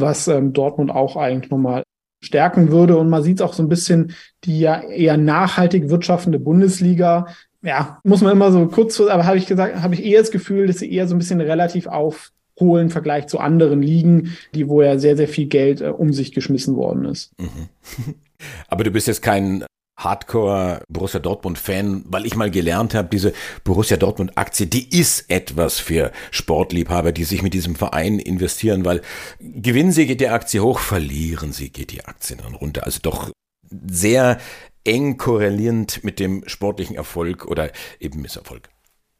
was 0.00 0.28
ähm, 0.28 0.52
Dortmund 0.52 0.90
auch 0.90 1.16
eigentlich 1.16 1.50
nochmal 1.50 1.82
stärken 2.22 2.70
würde. 2.70 2.96
Und 2.96 3.08
man 3.08 3.22
sieht 3.22 3.42
auch 3.42 3.52
so 3.52 3.62
ein 3.62 3.68
bisschen 3.68 4.12
die 4.44 4.60
ja 4.60 4.80
eher 4.80 5.16
nachhaltig 5.16 5.90
wirtschaftende 5.90 6.38
Bundesliga 6.38 7.26
ja, 7.66 7.98
muss 8.04 8.22
man 8.22 8.32
immer 8.32 8.52
so 8.52 8.66
kurz, 8.68 9.00
aber 9.00 9.26
habe 9.26 9.38
ich 9.38 9.46
gesagt, 9.46 9.82
habe 9.82 9.94
ich 9.94 10.04
eher 10.04 10.20
das 10.20 10.30
Gefühl, 10.30 10.68
dass 10.68 10.78
sie 10.78 10.90
eher 10.90 11.08
so 11.08 11.16
ein 11.16 11.18
bisschen 11.18 11.40
relativ 11.40 11.88
aufholen 11.88 12.86
im 12.86 12.90
Vergleich 12.90 13.26
zu 13.26 13.40
anderen 13.40 13.82
Ligen, 13.82 14.36
die 14.54 14.68
wo 14.68 14.82
ja 14.82 14.98
sehr, 14.98 15.16
sehr 15.16 15.26
viel 15.26 15.46
Geld 15.46 15.80
äh, 15.80 15.88
um 15.88 16.12
sich 16.12 16.32
geschmissen 16.32 16.76
worden 16.76 17.06
ist. 17.06 17.32
Mhm. 17.40 18.14
Aber 18.68 18.84
du 18.84 18.92
bist 18.92 19.08
jetzt 19.08 19.22
kein 19.22 19.64
Hardcore 19.96 20.82
Borussia 20.88 21.20
Dortmund 21.20 21.58
Fan, 21.58 22.04
weil 22.06 22.26
ich 22.26 22.36
mal 22.36 22.50
gelernt 22.50 22.94
habe, 22.94 23.08
diese 23.10 23.32
Borussia 23.64 23.96
Dortmund 23.96 24.36
Aktie, 24.36 24.66
die 24.66 24.88
ist 24.96 25.30
etwas 25.30 25.78
für 25.78 26.12
Sportliebhaber, 26.30 27.12
die 27.12 27.24
sich 27.24 27.42
mit 27.42 27.54
diesem 27.54 27.76
Verein 27.76 28.18
investieren, 28.18 28.84
weil 28.84 29.00
gewinnen 29.40 29.92
sie, 29.92 30.06
geht 30.06 30.20
die 30.20 30.28
Aktie 30.28 30.60
hoch, 30.60 30.78
verlieren 30.78 31.52
sie, 31.52 31.70
geht 31.70 31.92
die 31.92 32.04
Aktie 32.04 32.36
dann 32.36 32.54
runter. 32.54 32.84
Also 32.84 33.00
doch 33.02 33.30
sehr 33.70 34.38
eng 34.84 35.16
korrelierend 35.16 36.04
mit 36.04 36.20
dem 36.20 36.44
sportlichen 36.46 36.96
Erfolg 36.96 37.46
oder 37.46 37.70
eben 37.98 38.20
Misserfolg. 38.20 38.68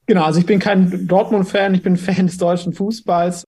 Genau, 0.06 0.24
also 0.24 0.38
ich 0.38 0.46
bin 0.46 0.60
kein 0.60 1.08
Dortmund-Fan, 1.08 1.74
ich 1.74 1.82
bin 1.82 1.96
Fan 1.96 2.26
des 2.26 2.38
deutschen 2.38 2.72
Fußballs, 2.72 3.44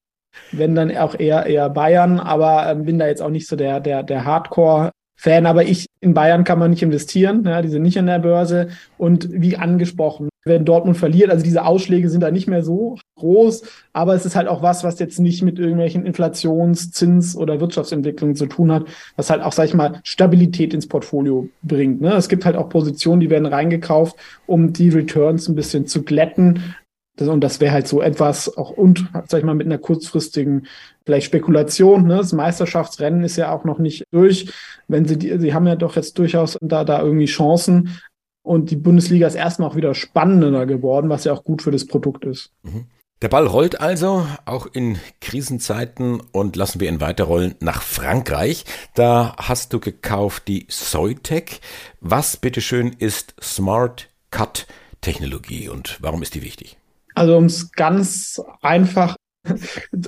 wenn 0.52 0.74
dann 0.74 0.96
auch 0.96 1.14
eher 1.18 1.46
eher 1.46 1.70
Bayern, 1.70 2.18
aber 2.18 2.70
äh, 2.70 2.74
bin 2.74 2.98
da 2.98 3.06
jetzt 3.06 3.22
auch 3.22 3.30
nicht 3.30 3.46
so 3.46 3.54
der 3.54 3.80
der 3.80 4.02
der 4.02 4.24
Hardcore 4.24 4.90
Fan, 5.20 5.46
aber 5.46 5.64
ich 5.64 5.86
in 6.00 6.14
Bayern 6.14 6.44
kann 6.44 6.60
man 6.60 6.70
nicht 6.70 6.82
investieren, 6.82 7.42
ja, 7.44 7.60
die 7.60 7.68
sind 7.68 7.82
nicht 7.82 7.98
an 7.98 8.06
der 8.06 8.20
Börse 8.20 8.68
und 8.98 9.28
wie 9.32 9.56
angesprochen, 9.56 10.28
wenn 10.44 10.64
Dortmund 10.64 10.96
verliert, 10.96 11.30
also 11.30 11.42
diese 11.42 11.64
Ausschläge 11.64 12.08
sind 12.08 12.20
da 12.20 12.30
nicht 12.30 12.46
mehr 12.46 12.62
so 12.62 12.96
groß, 13.16 13.64
aber 13.92 14.14
es 14.14 14.24
ist 14.24 14.36
halt 14.36 14.46
auch 14.46 14.62
was, 14.62 14.84
was 14.84 15.00
jetzt 15.00 15.18
nicht 15.18 15.42
mit 15.42 15.58
irgendwelchen 15.58 16.06
Inflations-, 16.06 16.92
Zins- 16.92 17.36
oder 17.36 17.58
Wirtschaftsentwicklungen 17.58 18.36
zu 18.36 18.46
tun 18.46 18.70
hat, 18.70 18.84
was 19.16 19.28
halt 19.28 19.42
auch, 19.42 19.52
sag 19.52 19.64
ich 19.64 19.74
mal, 19.74 20.00
Stabilität 20.04 20.72
ins 20.72 20.86
Portfolio 20.86 21.48
bringt. 21.62 22.00
Ne? 22.00 22.14
Es 22.14 22.28
gibt 22.28 22.44
halt 22.44 22.54
auch 22.54 22.68
Positionen, 22.68 23.18
die 23.18 23.30
werden 23.30 23.46
reingekauft, 23.46 24.14
um 24.46 24.72
die 24.72 24.88
Returns 24.88 25.48
ein 25.48 25.56
bisschen 25.56 25.88
zu 25.88 26.04
glätten, 26.04 26.76
das, 27.18 27.28
und 27.28 27.40
das 27.42 27.60
wäre 27.60 27.72
halt 27.72 27.88
so 27.88 28.00
etwas 28.00 28.56
auch 28.56 28.70
und, 28.70 29.06
sag 29.26 29.40
ich 29.40 29.44
mal, 29.44 29.54
mit 29.54 29.66
einer 29.66 29.78
kurzfristigen 29.78 30.66
vielleicht 31.04 31.26
Spekulation. 31.26 32.06
Ne? 32.06 32.18
Das 32.18 32.32
Meisterschaftsrennen 32.32 33.24
ist 33.24 33.36
ja 33.36 33.52
auch 33.52 33.64
noch 33.64 33.78
nicht 33.78 34.04
durch. 34.12 34.52
Wenn 34.86 35.04
sie 35.04 35.18
die, 35.18 35.38
sie 35.38 35.52
haben 35.52 35.66
ja 35.66 35.74
doch 35.74 35.96
jetzt 35.96 36.18
durchaus 36.18 36.56
da, 36.60 36.84
da 36.84 37.02
irgendwie 37.02 37.26
Chancen. 37.26 37.98
Und 38.42 38.70
die 38.70 38.76
Bundesliga 38.76 39.26
ist 39.26 39.34
erstmal 39.34 39.68
auch 39.68 39.76
wieder 39.76 39.94
spannender 39.94 40.64
geworden, 40.64 41.10
was 41.10 41.24
ja 41.24 41.32
auch 41.32 41.44
gut 41.44 41.60
für 41.60 41.72
das 41.72 41.86
Produkt 41.86 42.24
ist. 42.24 42.52
Mhm. 42.62 42.86
Der 43.20 43.28
Ball 43.28 43.48
rollt 43.48 43.80
also 43.80 44.24
auch 44.44 44.66
in 44.72 44.96
Krisenzeiten 45.20 46.22
und 46.30 46.54
lassen 46.54 46.80
wir 46.80 46.88
ihn 46.88 47.00
weiterrollen 47.00 47.56
nach 47.58 47.82
Frankreich. 47.82 48.64
Da 48.94 49.34
hast 49.36 49.72
du 49.72 49.80
gekauft 49.80 50.46
die 50.46 50.66
Soitec. 50.70 51.60
Was 52.00 52.36
bitteschön 52.36 52.94
ist 52.96 53.34
Smart 53.42 54.08
Cut 54.30 54.68
Technologie 55.00 55.68
und 55.68 55.98
warum 56.00 56.22
ist 56.22 56.36
die 56.36 56.42
wichtig? 56.42 56.76
Also 57.18 57.36
um 57.36 57.44
es 57.44 57.72
ganz 57.72 58.40
einfach 58.62 59.16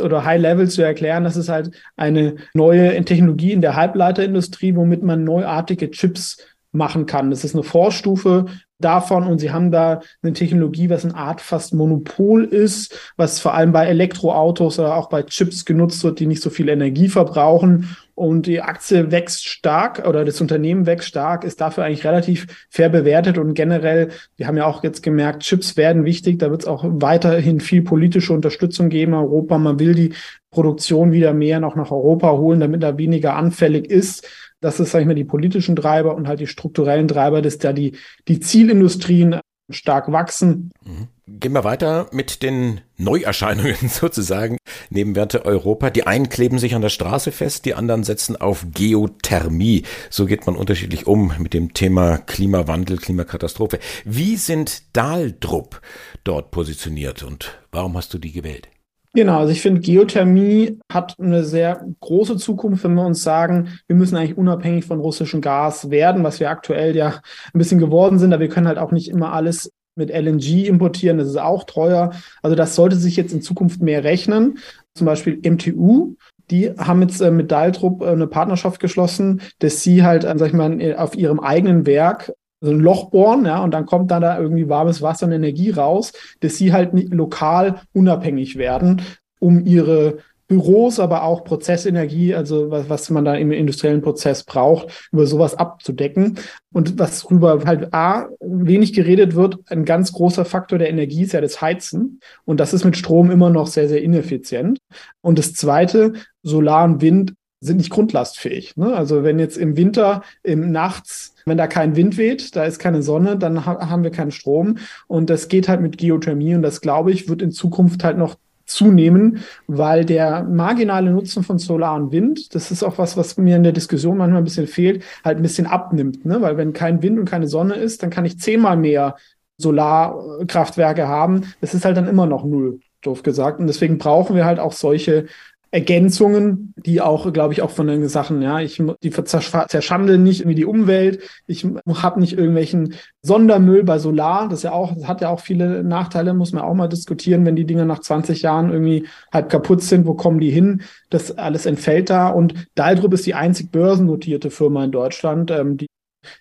oder 0.00 0.25
High 0.25 0.40
Level 0.40 0.69
zu 0.69 0.83
erklären, 0.83 1.25
das 1.25 1.37
ist 1.37 1.49
halt 1.49 1.71
eine 1.97 2.37
neue 2.55 3.05
Technologie 3.05 3.52
in 3.52 3.61
der 3.61 3.76
Halbleiterindustrie, 3.76 4.76
womit 4.76 5.02
man 5.02 5.25
neuartige 5.25 5.90
Chips 5.90 6.38
machen 6.73 7.07
kann. 7.07 7.31
Das 7.31 7.45
ist 7.45 7.55
eine 7.55 7.64
Vorstufe 7.64 8.47
davon 8.79 9.25
und 9.26 9.38
sie 9.38 9.50
haben 9.50 9.71
da 9.71 10.00
eine 10.23 10.33
Technologie, 10.33 10.88
was 10.88 11.05
eine 11.05 11.17
Art 11.17 11.40
fast 11.40 11.75
Monopol 11.75 12.45
ist, 12.45 13.12
was 13.17 13.40
vor 13.40 13.55
allem 13.55 13.73
bei 13.73 13.87
Elektroautos 13.87 14.79
oder 14.79 14.97
auch 14.97 15.09
bei 15.09 15.23
Chips 15.23 15.64
genutzt 15.64 16.02
wird, 16.05 16.21
die 16.21 16.26
nicht 16.26 16.43
so 16.43 16.50
viel 16.50 16.69
Energie 16.69 17.09
verbrauchen 17.09 17.97
und 18.20 18.44
die 18.44 18.60
Aktie 18.60 19.10
wächst 19.10 19.48
stark 19.48 20.06
oder 20.06 20.26
das 20.26 20.42
Unternehmen 20.42 20.84
wächst 20.84 21.08
stark, 21.08 21.42
ist 21.42 21.62
dafür 21.62 21.84
eigentlich 21.84 22.04
relativ 22.04 22.66
fair 22.68 22.90
bewertet 22.90 23.38
und 23.38 23.54
generell, 23.54 24.10
wir 24.36 24.46
haben 24.46 24.58
ja 24.58 24.66
auch 24.66 24.84
jetzt 24.84 25.02
gemerkt, 25.02 25.42
Chips 25.42 25.78
werden 25.78 26.04
wichtig, 26.04 26.38
da 26.38 26.50
wird 26.50 26.60
es 26.60 26.68
auch 26.68 26.84
weiterhin 26.86 27.60
viel 27.60 27.80
politische 27.80 28.34
Unterstützung 28.34 28.90
geben. 28.90 29.14
Europa, 29.14 29.56
man 29.56 29.78
will 29.78 29.94
die 29.94 30.12
Produktion 30.50 31.12
wieder 31.12 31.32
mehr 31.32 31.60
noch 31.60 31.76
nach 31.76 31.92
Europa 31.92 32.32
holen, 32.32 32.60
damit 32.60 32.82
er 32.82 32.98
weniger 32.98 33.36
anfällig 33.36 33.86
ist. 33.90 34.28
Das 34.60 34.80
ist, 34.80 34.90
sag 34.90 35.00
ich 35.00 35.06
mal, 35.06 35.14
die 35.14 35.24
politischen 35.24 35.74
Treiber 35.74 36.14
und 36.14 36.28
halt 36.28 36.40
die 36.40 36.46
strukturellen 36.46 37.08
Treiber, 37.08 37.40
dass 37.40 37.56
da 37.56 37.72
die, 37.72 37.96
die 38.28 38.40
Zielindustrien 38.40 39.40
stark 39.70 40.12
wachsen. 40.12 40.72
Mhm. 40.84 41.08
Gehen 41.38 41.52
wir 41.52 41.62
weiter 41.62 42.08
mit 42.10 42.42
den 42.42 42.80
Neuerscheinungen 42.96 43.76
sozusagen. 43.88 44.56
Nebenwerte 44.88 45.44
Europa. 45.44 45.90
Die 45.90 46.04
einen 46.06 46.28
kleben 46.28 46.58
sich 46.58 46.75
an 46.75 46.82
der 46.82 46.88
Straße 46.88 47.30
fest, 47.30 47.66
die 47.66 47.75
anderen 47.75 48.02
setzen 48.02 48.34
auf 48.34 48.66
Geothermie. 48.75 49.84
So 50.10 50.26
geht 50.26 50.46
man 50.46 50.56
unterschiedlich 50.56 51.06
um 51.06 51.32
mit 51.38 51.54
dem 51.54 51.72
Thema 51.72 52.18
Klimawandel, 52.18 52.96
Klimakatastrophe. 52.96 53.78
Wie 54.04 54.37
sind 54.37 54.96
Dahldrupp 54.96 55.80
dort 56.25 56.50
positioniert 56.50 57.22
und 57.22 57.60
warum 57.70 57.96
hast 57.96 58.12
du 58.12 58.18
die 58.18 58.32
gewählt? 58.32 58.68
Genau, 59.12 59.38
also 59.38 59.52
ich 59.52 59.60
finde, 59.60 59.80
Geothermie 59.80 60.78
hat 60.90 61.14
eine 61.18 61.44
sehr 61.44 61.84
große 62.00 62.37
Zukunft, 62.37 62.84
wenn 62.84 62.94
wir 62.94 63.04
uns 63.04 63.22
sagen, 63.22 63.78
wir 63.87 63.96
müssen 63.96 64.16
eigentlich 64.16 64.38
unabhängig 64.38 64.84
von 64.84 65.00
russischem 65.00 65.40
Gas 65.40 65.90
werden, 65.90 66.22
was 66.22 66.38
wir 66.38 66.50
aktuell 66.50 66.94
ja 66.96 67.20
ein 67.52 67.58
bisschen 67.58 67.80
geworden 67.80 68.18
sind, 68.20 68.32
aber 68.32 68.42
wir 68.42 68.49
können 68.49 68.68
halt 68.68 68.78
auch 68.78 68.92
nicht 68.92 69.08
immer 69.08 69.32
alles 69.32 69.72
mit 69.97 70.11
LNG 70.11 70.66
importieren, 70.66 71.18
das 71.18 71.28
ist 71.28 71.40
auch 71.40 71.64
teuer. 71.64 72.12
Also 72.42 72.56
das 72.56 72.75
sollte 72.75 72.97
sich 72.97 73.16
jetzt 73.16 73.32
in 73.32 73.42
Zukunft 73.42 73.82
mehr 73.82 74.04
rechnen. 74.04 74.59
Zum 74.94 75.06
Beispiel 75.06 75.40
MTU, 75.44 76.16
die 76.50 76.70
haben 76.70 77.02
jetzt 77.02 77.20
äh, 77.20 77.30
mit 77.30 77.50
Daltrup 77.50 78.02
äh, 78.02 78.09
eine 78.09 78.26
Partnerschaft 78.26 78.80
geschlossen, 78.80 79.40
dass 79.61 79.82
sie 79.82 80.02
halt, 80.02 80.25
äh, 80.25 80.35
sag 80.37 80.49
ich 80.49 80.54
mal, 80.54 80.97
auf 80.97 81.16
ihrem 81.16 81.40
eigenen 81.40 81.87
Werk 81.87 82.32
so 82.62 82.73
ein 82.73 82.80
Loch 82.80 83.11
bohren, 83.11 83.47
ja, 83.47 83.62
und 83.62 83.70
dann 83.73 83.87
kommt 83.87 84.11
dann 84.11 84.20
da 84.20 84.38
irgendwie 84.38 84.68
warmes 84.68 85.00
Wasser 85.00 85.26
und 85.26 85.32
Energie 85.32 85.70
raus, 85.70 86.12
dass 86.40 86.56
sie 86.56 86.75
halt 86.75 86.90
lokal 86.92 87.80
unabhängig 87.94 88.56
werden, 88.56 89.00
um 89.38 89.64
ihre 89.64 90.18
Büros, 90.50 90.99
aber 90.99 91.23
auch 91.23 91.45
Prozessenergie, 91.45 92.35
also 92.35 92.73
was, 92.73 92.88
was 92.88 93.09
man 93.09 93.25
da 93.25 93.37
im 93.37 93.52
industriellen 93.52 94.02
Prozess 94.02 94.42
braucht, 94.42 95.09
über 95.12 95.25
sowas 95.25 95.54
abzudecken. 95.54 96.40
Und 96.73 96.99
was 96.99 97.23
darüber 97.23 97.62
halt 97.64 97.95
A, 97.95 98.26
wenig 98.40 98.92
geredet 98.92 99.37
wird, 99.37 99.59
ein 99.66 99.85
ganz 99.85 100.12
großer 100.12 100.45
Faktor 100.45 100.80
der 100.80 100.90
Energie 100.90 101.23
ist 101.23 101.35
ja 101.35 101.40
das 101.40 101.61
Heizen. 101.61 102.19
Und 102.45 102.59
das 102.59 102.75
ist 102.75 102.85
mit 102.85 102.97
Strom 102.97 103.30
immer 103.30 103.49
noch 103.49 103.69
sehr, 103.69 103.88
sehr 103.88 104.02
ineffizient. 104.02 104.80
Und 105.21 105.38
das 105.38 105.54
zweite, 105.54 106.14
Solar 106.42 106.85
und 106.85 107.00
Wind 107.00 107.35
sind 107.61 107.76
nicht 107.76 107.90
grundlastfähig. 107.90 108.76
Ne? 108.76 108.92
Also 108.92 109.23
wenn 109.23 109.38
jetzt 109.38 109.57
im 109.57 109.76
Winter, 109.76 110.23
im 110.42 110.73
Nachts, 110.73 111.37
wenn 111.47 111.59
da 111.59 111.69
kein 111.69 111.95
Wind 111.95 112.16
weht, 112.16 112.57
da 112.57 112.64
ist 112.64 112.80
keine 112.80 113.04
Sonne, 113.04 113.37
dann 113.37 113.66
ha 113.66 113.88
haben 113.88 114.02
wir 114.02 114.11
keinen 114.11 114.33
Strom. 114.33 114.78
Und 115.07 115.30
das 115.30 115.47
geht 115.47 115.69
halt 115.69 115.80
mit 115.80 115.97
Geothermie 115.97 116.57
und 116.57 116.62
das, 116.62 116.80
glaube 116.80 117.12
ich, 117.12 117.28
wird 117.28 117.40
in 117.40 117.52
Zukunft 117.52 118.02
halt 118.02 118.19
noch 118.19 118.35
zunehmen, 118.70 119.40
weil 119.66 120.04
der 120.04 120.44
marginale 120.44 121.10
Nutzen 121.10 121.42
von 121.42 121.58
Solar 121.58 121.96
und 121.96 122.12
Wind, 122.12 122.54
das 122.54 122.70
ist 122.70 122.82
auch 122.82 122.98
was, 122.98 123.16
was 123.16 123.36
mir 123.36 123.56
in 123.56 123.62
der 123.62 123.72
Diskussion 123.72 124.16
manchmal 124.16 124.40
ein 124.40 124.44
bisschen 124.44 124.66
fehlt, 124.66 125.02
halt 125.24 125.36
ein 125.38 125.42
bisschen 125.42 125.66
abnimmt. 125.66 126.24
Ne? 126.24 126.40
Weil 126.40 126.56
wenn 126.56 126.72
kein 126.72 127.02
Wind 127.02 127.18
und 127.18 127.24
keine 127.24 127.48
Sonne 127.48 127.74
ist, 127.74 128.02
dann 128.02 128.10
kann 128.10 128.24
ich 128.24 128.38
zehnmal 128.38 128.76
mehr 128.76 129.16
Solarkraftwerke 129.58 131.06
haben. 131.06 131.52
Das 131.60 131.74
ist 131.74 131.84
halt 131.84 131.96
dann 131.96 132.08
immer 132.08 132.26
noch 132.26 132.44
null, 132.44 132.80
doof 133.02 133.22
gesagt. 133.22 133.60
Und 133.60 133.66
deswegen 133.66 133.98
brauchen 133.98 134.34
wir 134.34 134.44
halt 134.44 134.58
auch 134.58 134.72
solche 134.72 135.26
Ergänzungen, 135.72 136.74
die 136.76 137.00
auch, 137.00 137.32
glaube 137.32 137.52
ich, 137.54 137.62
auch 137.62 137.70
von 137.70 137.86
den 137.86 138.08
Sachen, 138.08 138.42
ja, 138.42 138.58
ich 138.58 138.82
die 139.02 139.10
zerschandeln 139.10 140.22
nicht 140.24 140.40
irgendwie 140.40 140.56
die 140.56 140.64
Umwelt, 140.64 141.20
ich 141.46 141.64
habe 141.94 142.18
nicht 142.18 142.36
irgendwelchen 142.36 142.94
Sondermüll 143.22 143.84
bei 143.84 143.98
Solar, 143.98 144.48
das 144.48 144.64
ja 144.64 144.72
auch, 144.72 144.94
das 144.94 145.06
hat 145.06 145.20
ja 145.20 145.28
auch 145.28 145.40
viele 145.40 145.84
Nachteile, 145.84 146.34
muss 146.34 146.52
man 146.52 146.64
auch 146.64 146.74
mal 146.74 146.88
diskutieren, 146.88 147.46
wenn 147.46 147.54
die 147.54 147.66
Dinge 147.66 147.86
nach 147.86 148.00
20 148.00 148.42
Jahren 148.42 148.72
irgendwie 148.72 149.06
halb 149.32 149.48
kaputt 149.48 149.82
sind, 149.82 150.06
wo 150.06 150.14
kommen 150.14 150.40
die 150.40 150.50
hin? 150.50 150.82
Das 151.08 151.38
alles 151.38 151.66
entfällt 151.66 152.10
da. 152.10 152.28
Und 152.28 152.54
Daldrup 152.74 153.14
ist 153.14 153.26
die 153.26 153.34
einzig 153.34 153.70
börsennotierte 153.70 154.50
Firma 154.50 154.84
in 154.84 154.90
Deutschland, 154.90 155.52
ähm, 155.52 155.76
die 155.76 155.86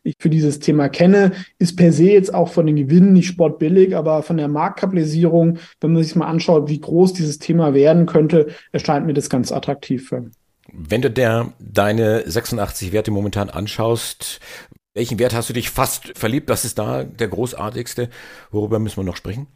ich 0.04 0.16
für 0.20 0.30
dieses 0.30 0.60
Thema 0.60 0.90
kenne, 0.90 1.32
ist 1.58 1.78
per 1.78 1.92
se 1.92 2.12
jetzt 2.12 2.34
auch 2.34 2.50
von 2.50 2.66
den 2.66 2.76
Gewinnen 2.76 3.14
nicht 3.14 3.28
sportbillig, 3.28 3.96
aber 3.96 4.24
von 4.24 4.38
der 4.38 4.48
Marktkapitalisierung, 4.48 5.58
wenn 5.82 5.94
man 5.94 6.04
sich 6.04 6.16
mal 6.16 6.28
anschaut, 6.28 6.70
wie 6.70 6.80
groß 6.80 7.14
dieses 7.14 7.40
Thema 7.40 7.74
werden 7.74 8.06
könnte, 8.06 8.48
erscheint 8.72 9.06
mir 9.06 9.14
das 9.14 9.30
ganz 9.30 9.52
attraktiv. 9.52 10.14
Wenn 10.72 11.02
du 11.02 11.10
der 11.10 11.54
deine 11.60 12.24
86 12.30 12.92
Werte 12.92 13.12
momentan 13.12 13.50
anschaust, 13.50 14.40
welchen 14.94 15.20
Wert 15.20 15.34
hast 15.34 15.50
du 15.50 15.54
dich 15.54 15.70
fast 15.70 16.18
verliebt? 16.18 16.50
Was 16.50 16.66
ist 16.66 16.80
da 16.80 17.04
der 17.04 17.28
großartigste? 17.28 18.10
Worüber 18.52 18.80
müssen 18.80 18.98
wir 18.98 19.04
noch 19.04 19.16
sprechen? 19.16 19.48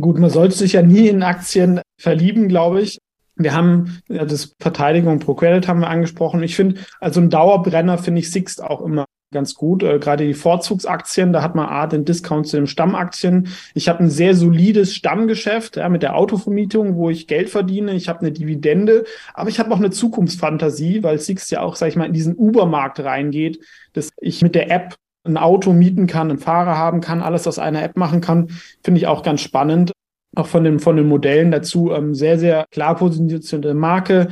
Gut, 0.00 0.18
man 0.18 0.30
sollte 0.30 0.54
sich 0.54 0.74
ja 0.74 0.82
nie 0.82 1.08
in 1.08 1.22
Aktien 1.22 1.80
verlieben, 1.98 2.48
glaube 2.48 2.82
ich. 2.82 2.98
Wir 3.36 3.54
haben 3.54 4.00
ja, 4.08 4.24
das 4.24 4.54
Verteidigung 4.60 5.20
Pro 5.20 5.34
Credit 5.34 5.66
haben 5.68 5.80
wir 5.80 5.88
angesprochen. 5.88 6.42
Ich 6.42 6.56
finde, 6.56 6.80
also 7.00 7.20
ein 7.20 7.30
Dauerbrenner 7.30 7.98
finde 7.98 8.20
ich 8.20 8.30
Sixt 8.30 8.62
auch 8.62 8.80
immer 8.80 9.04
ganz 9.30 9.54
gut. 9.54 9.82
Äh, 9.82 9.98
gerade 9.98 10.26
die 10.26 10.34
Vorzugsaktien, 10.34 11.32
da 11.32 11.42
hat 11.42 11.54
man 11.54 11.68
A, 11.68 11.86
den 11.86 12.04
Discount 12.04 12.46
zu 12.46 12.56
den 12.56 12.66
Stammaktien. 12.66 13.48
Ich 13.74 13.88
habe 13.88 14.00
ein 14.00 14.10
sehr 14.10 14.34
solides 14.34 14.94
Stammgeschäft 14.94 15.76
ja, 15.76 15.88
mit 15.88 16.02
der 16.02 16.16
Autovermietung, 16.16 16.96
wo 16.96 17.10
ich 17.10 17.26
Geld 17.26 17.50
verdiene. 17.50 17.94
Ich 17.94 18.08
habe 18.08 18.20
eine 18.20 18.32
Dividende, 18.32 19.04
aber 19.34 19.50
ich 19.50 19.58
habe 19.58 19.72
auch 19.72 19.78
eine 19.78 19.90
Zukunftsfantasie, 19.90 21.02
weil 21.02 21.18
Six 21.18 21.50
ja 21.50 21.60
auch, 21.60 21.76
sag 21.76 21.88
ich 21.88 21.96
mal, 21.96 22.06
in 22.06 22.12
diesen 22.12 22.36
Uber-Markt 22.36 23.00
reingeht, 23.00 23.60
dass 23.92 24.10
ich 24.20 24.42
mit 24.42 24.54
der 24.54 24.70
App 24.70 24.94
ein 25.24 25.36
Auto 25.36 25.72
mieten 25.72 26.06
kann, 26.06 26.30
einen 26.30 26.38
Fahrer 26.38 26.78
haben 26.78 27.00
kann, 27.00 27.20
alles 27.20 27.46
aus 27.46 27.58
einer 27.58 27.82
App 27.82 27.96
machen 27.96 28.20
kann, 28.20 28.48
finde 28.82 28.98
ich 28.98 29.06
auch 29.06 29.22
ganz 29.22 29.42
spannend. 29.42 29.92
Auch 30.36 30.46
von, 30.46 30.62
dem, 30.62 30.78
von 30.78 30.96
den 30.96 31.08
Modellen 31.08 31.50
dazu 31.50 31.90
ähm, 31.90 32.14
sehr, 32.14 32.38
sehr 32.38 32.66
klar 32.70 32.96
positionierte 32.96 33.74
Marke, 33.74 34.28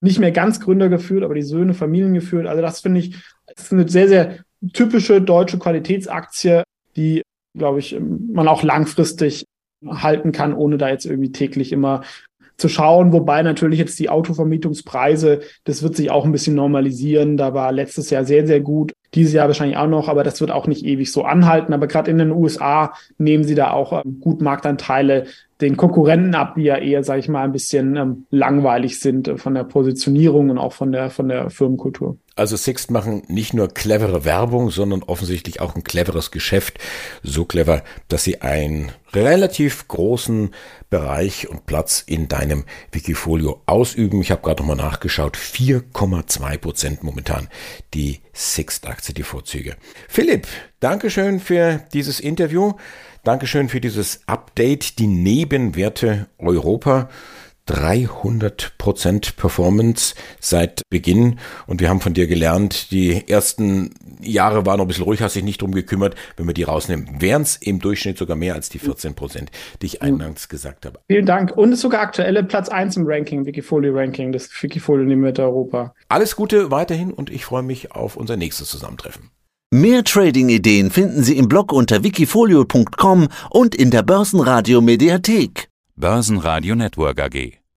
nicht 0.00 0.20
mehr 0.20 0.30
ganz 0.30 0.60
Gründer 0.60 0.88
geführt, 0.88 1.24
aber 1.24 1.34
die 1.34 1.42
Söhne 1.42 1.74
Familien 1.74 2.14
geführt. 2.14 2.46
Also 2.46 2.62
das 2.62 2.80
finde 2.80 3.00
ich 3.00 3.16
ist 3.60 3.72
eine 3.72 3.88
sehr, 3.88 4.08
sehr 4.08 4.38
typische 4.72 5.20
deutsche 5.20 5.58
Qualitätsaktie, 5.58 6.62
die, 6.96 7.22
glaube 7.56 7.78
ich, 7.78 7.98
man 8.00 8.48
auch 8.48 8.62
langfristig 8.62 9.44
halten 9.86 10.32
kann, 10.32 10.54
ohne 10.54 10.78
da 10.78 10.88
jetzt 10.88 11.06
irgendwie 11.06 11.32
täglich 11.32 11.72
immer 11.72 12.02
zu 12.58 12.68
schauen, 12.68 13.12
wobei 13.12 13.42
natürlich 13.42 13.78
jetzt 13.78 13.98
die 14.00 14.10
Autovermietungspreise, 14.10 15.40
das 15.62 15.84
wird 15.84 15.94
sich 15.94 16.10
auch 16.10 16.24
ein 16.24 16.32
bisschen 16.32 16.56
normalisieren. 16.56 17.36
Da 17.36 17.54
war 17.54 17.70
letztes 17.70 18.10
Jahr 18.10 18.24
sehr, 18.24 18.48
sehr 18.48 18.60
gut. 18.60 18.92
Dieses 19.14 19.32
Jahr 19.32 19.46
wahrscheinlich 19.46 19.76
auch 19.76 19.86
noch, 19.86 20.08
aber 20.08 20.24
das 20.24 20.40
wird 20.40 20.50
auch 20.50 20.66
nicht 20.66 20.84
ewig 20.84 21.12
so 21.12 21.22
anhalten. 21.22 21.72
Aber 21.72 21.86
gerade 21.86 22.10
in 22.10 22.18
den 22.18 22.32
USA 22.32 22.92
nehmen 23.16 23.44
sie 23.44 23.54
da 23.54 23.70
auch 23.70 24.04
ähm, 24.04 24.18
gut 24.20 24.42
Marktanteile 24.42 25.26
den 25.60 25.76
Konkurrenten 25.76 26.34
ab, 26.34 26.54
die 26.56 26.62
ja 26.62 26.76
eher, 26.76 27.02
sage 27.02 27.20
ich 27.20 27.28
mal, 27.28 27.42
ein 27.42 27.52
bisschen 27.52 27.96
ähm, 27.96 28.26
langweilig 28.30 29.00
sind 29.00 29.26
äh, 29.28 29.36
von 29.38 29.54
der 29.54 29.64
Positionierung 29.64 30.50
und 30.50 30.58
auch 30.58 30.72
von 30.72 30.92
der, 30.92 31.10
von 31.10 31.28
der 31.28 31.50
Firmenkultur. 31.50 32.16
Also 32.36 32.56
Sixt 32.56 32.92
machen 32.92 33.24
nicht 33.26 33.52
nur 33.52 33.66
clevere 33.66 34.24
Werbung, 34.24 34.70
sondern 34.70 35.02
offensichtlich 35.02 35.60
auch 35.60 35.74
ein 35.74 35.82
cleveres 35.82 36.30
Geschäft. 36.30 36.78
So 37.24 37.44
clever, 37.44 37.82
dass 38.06 38.22
sie 38.22 38.42
einen 38.42 38.92
relativ 39.12 39.88
großen 39.88 40.50
Bereich 40.88 41.48
und 41.48 41.66
Platz 41.66 42.04
in 42.06 42.28
deinem 42.28 42.64
Wikifolio 42.92 43.60
ausüben. 43.66 44.22
Ich 44.22 44.30
habe 44.30 44.42
gerade 44.42 44.62
nochmal 44.62 44.76
nachgeschaut. 44.76 45.36
4,2 45.36 46.58
Prozent 46.58 47.02
momentan 47.02 47.48
die 47.94 48.20
Sixt-Aktie, 48.32 49.14
die 49.14 49.24
Vorzüge. 49.24 49.74
Philipp, 50.08 50.46
Dankeschön 50.78 51.40
für 51.40 51.80
dieses 51.92 52.20
Interview. 52.20 52.74
Dankeschön 53.28 53.68
für 53.68 53.82
dieses 53.82 54.22
Update. 54.26 54.98
Die 54.98 55.06
Nebenwerte 55.06 56.28
Europa. 56.38 57.10
300% 57.68 59.36
Performance 59.36 60.14
seit 60.40 60.80
Beginn. 60.88 61.38
Und 61.66 61.82
wir 61.82 61.90
haben 61.90 62.00
von 62.00 62.14
dir 62.14 62.26
gelernt, 62.26 62.90
die 62.90 63.28
ersten 63.28 63.90
Jahre 64.22 64.64
waren 64.64 64.78
noch 64.78 64.86
ein 64.86 64.88
bisschen 64.88 65.04
ruhig, 65.04 65.20
hast 65.20 65.36
dich 65.36 65.44
nicht 65.44 65.60
drum 65.60 65.72
gekümmert. 65.72 66.14
Wenn 66.38 66.46
wir 66.46 66.54
die 66.54 66.62
rausnehmen, 66.62 67.20
wären 67.20 67.42
es 67.42 67.56
im 67.56 67.80
Durchschnitt 67.80 68.16
sogar 68.16 68.34
mehr 68.34 68.54
als 68.54 68.70
die 68.70 68.80
14%, 68.80 69.48
die 69.82 69.86
ich 69.86 70.00
eingangs 70.00 70.48
gesagt 70.48 70.86
habe. 70.86 70.98
Vielen 71.08 71.26
Dank. 71.26 71.54
Und 71.54 71.72
ist 71.72 71.82
sogar 71.82 72.00
aktuelle 72.00 72.42
Platz 72.44 72.70
1 72.70 72.96
im 72.96 73.04
Ranking, 73.06 73.44
Wikifolio 73.44 73.92
Ranking, 73.94 74.32
das 74.32 74.48
Wikifolio 74.62 75.04
Nebenwerte 75.04 75.42
Europa. 75.42 75.94
Alles 76.08 76.34
Gute 76.34 76.70
weiterhin 76.70 77.12
und 77.12 77.28
ich 77.28 77.44
freue 77.44 77.62
mich 77.62 77.92
auf 77.92 78.16
unser 78.16 78.38
nächstes 78.38 78.70
Zusammentreffen. 78.70 79.28
Mehr 79.70 80.02
Trading-Ideen 80.02 80.90
finden 80.90 81.22
Sie 81.22 81.36
im 81.36 81.46
Blog 81.46 81.72
unter 81.72 82.02
wikifolio.com 82.02 83.28
und 83.50 83.74
in 83.74 83.90
der 83.90 84.02
Börsenradio 84.02 84.80
Mediathek. 84.80 85.68
Börsenradio 85.94 86.74
Network 86.74 87.20
AG. 87.20 87.58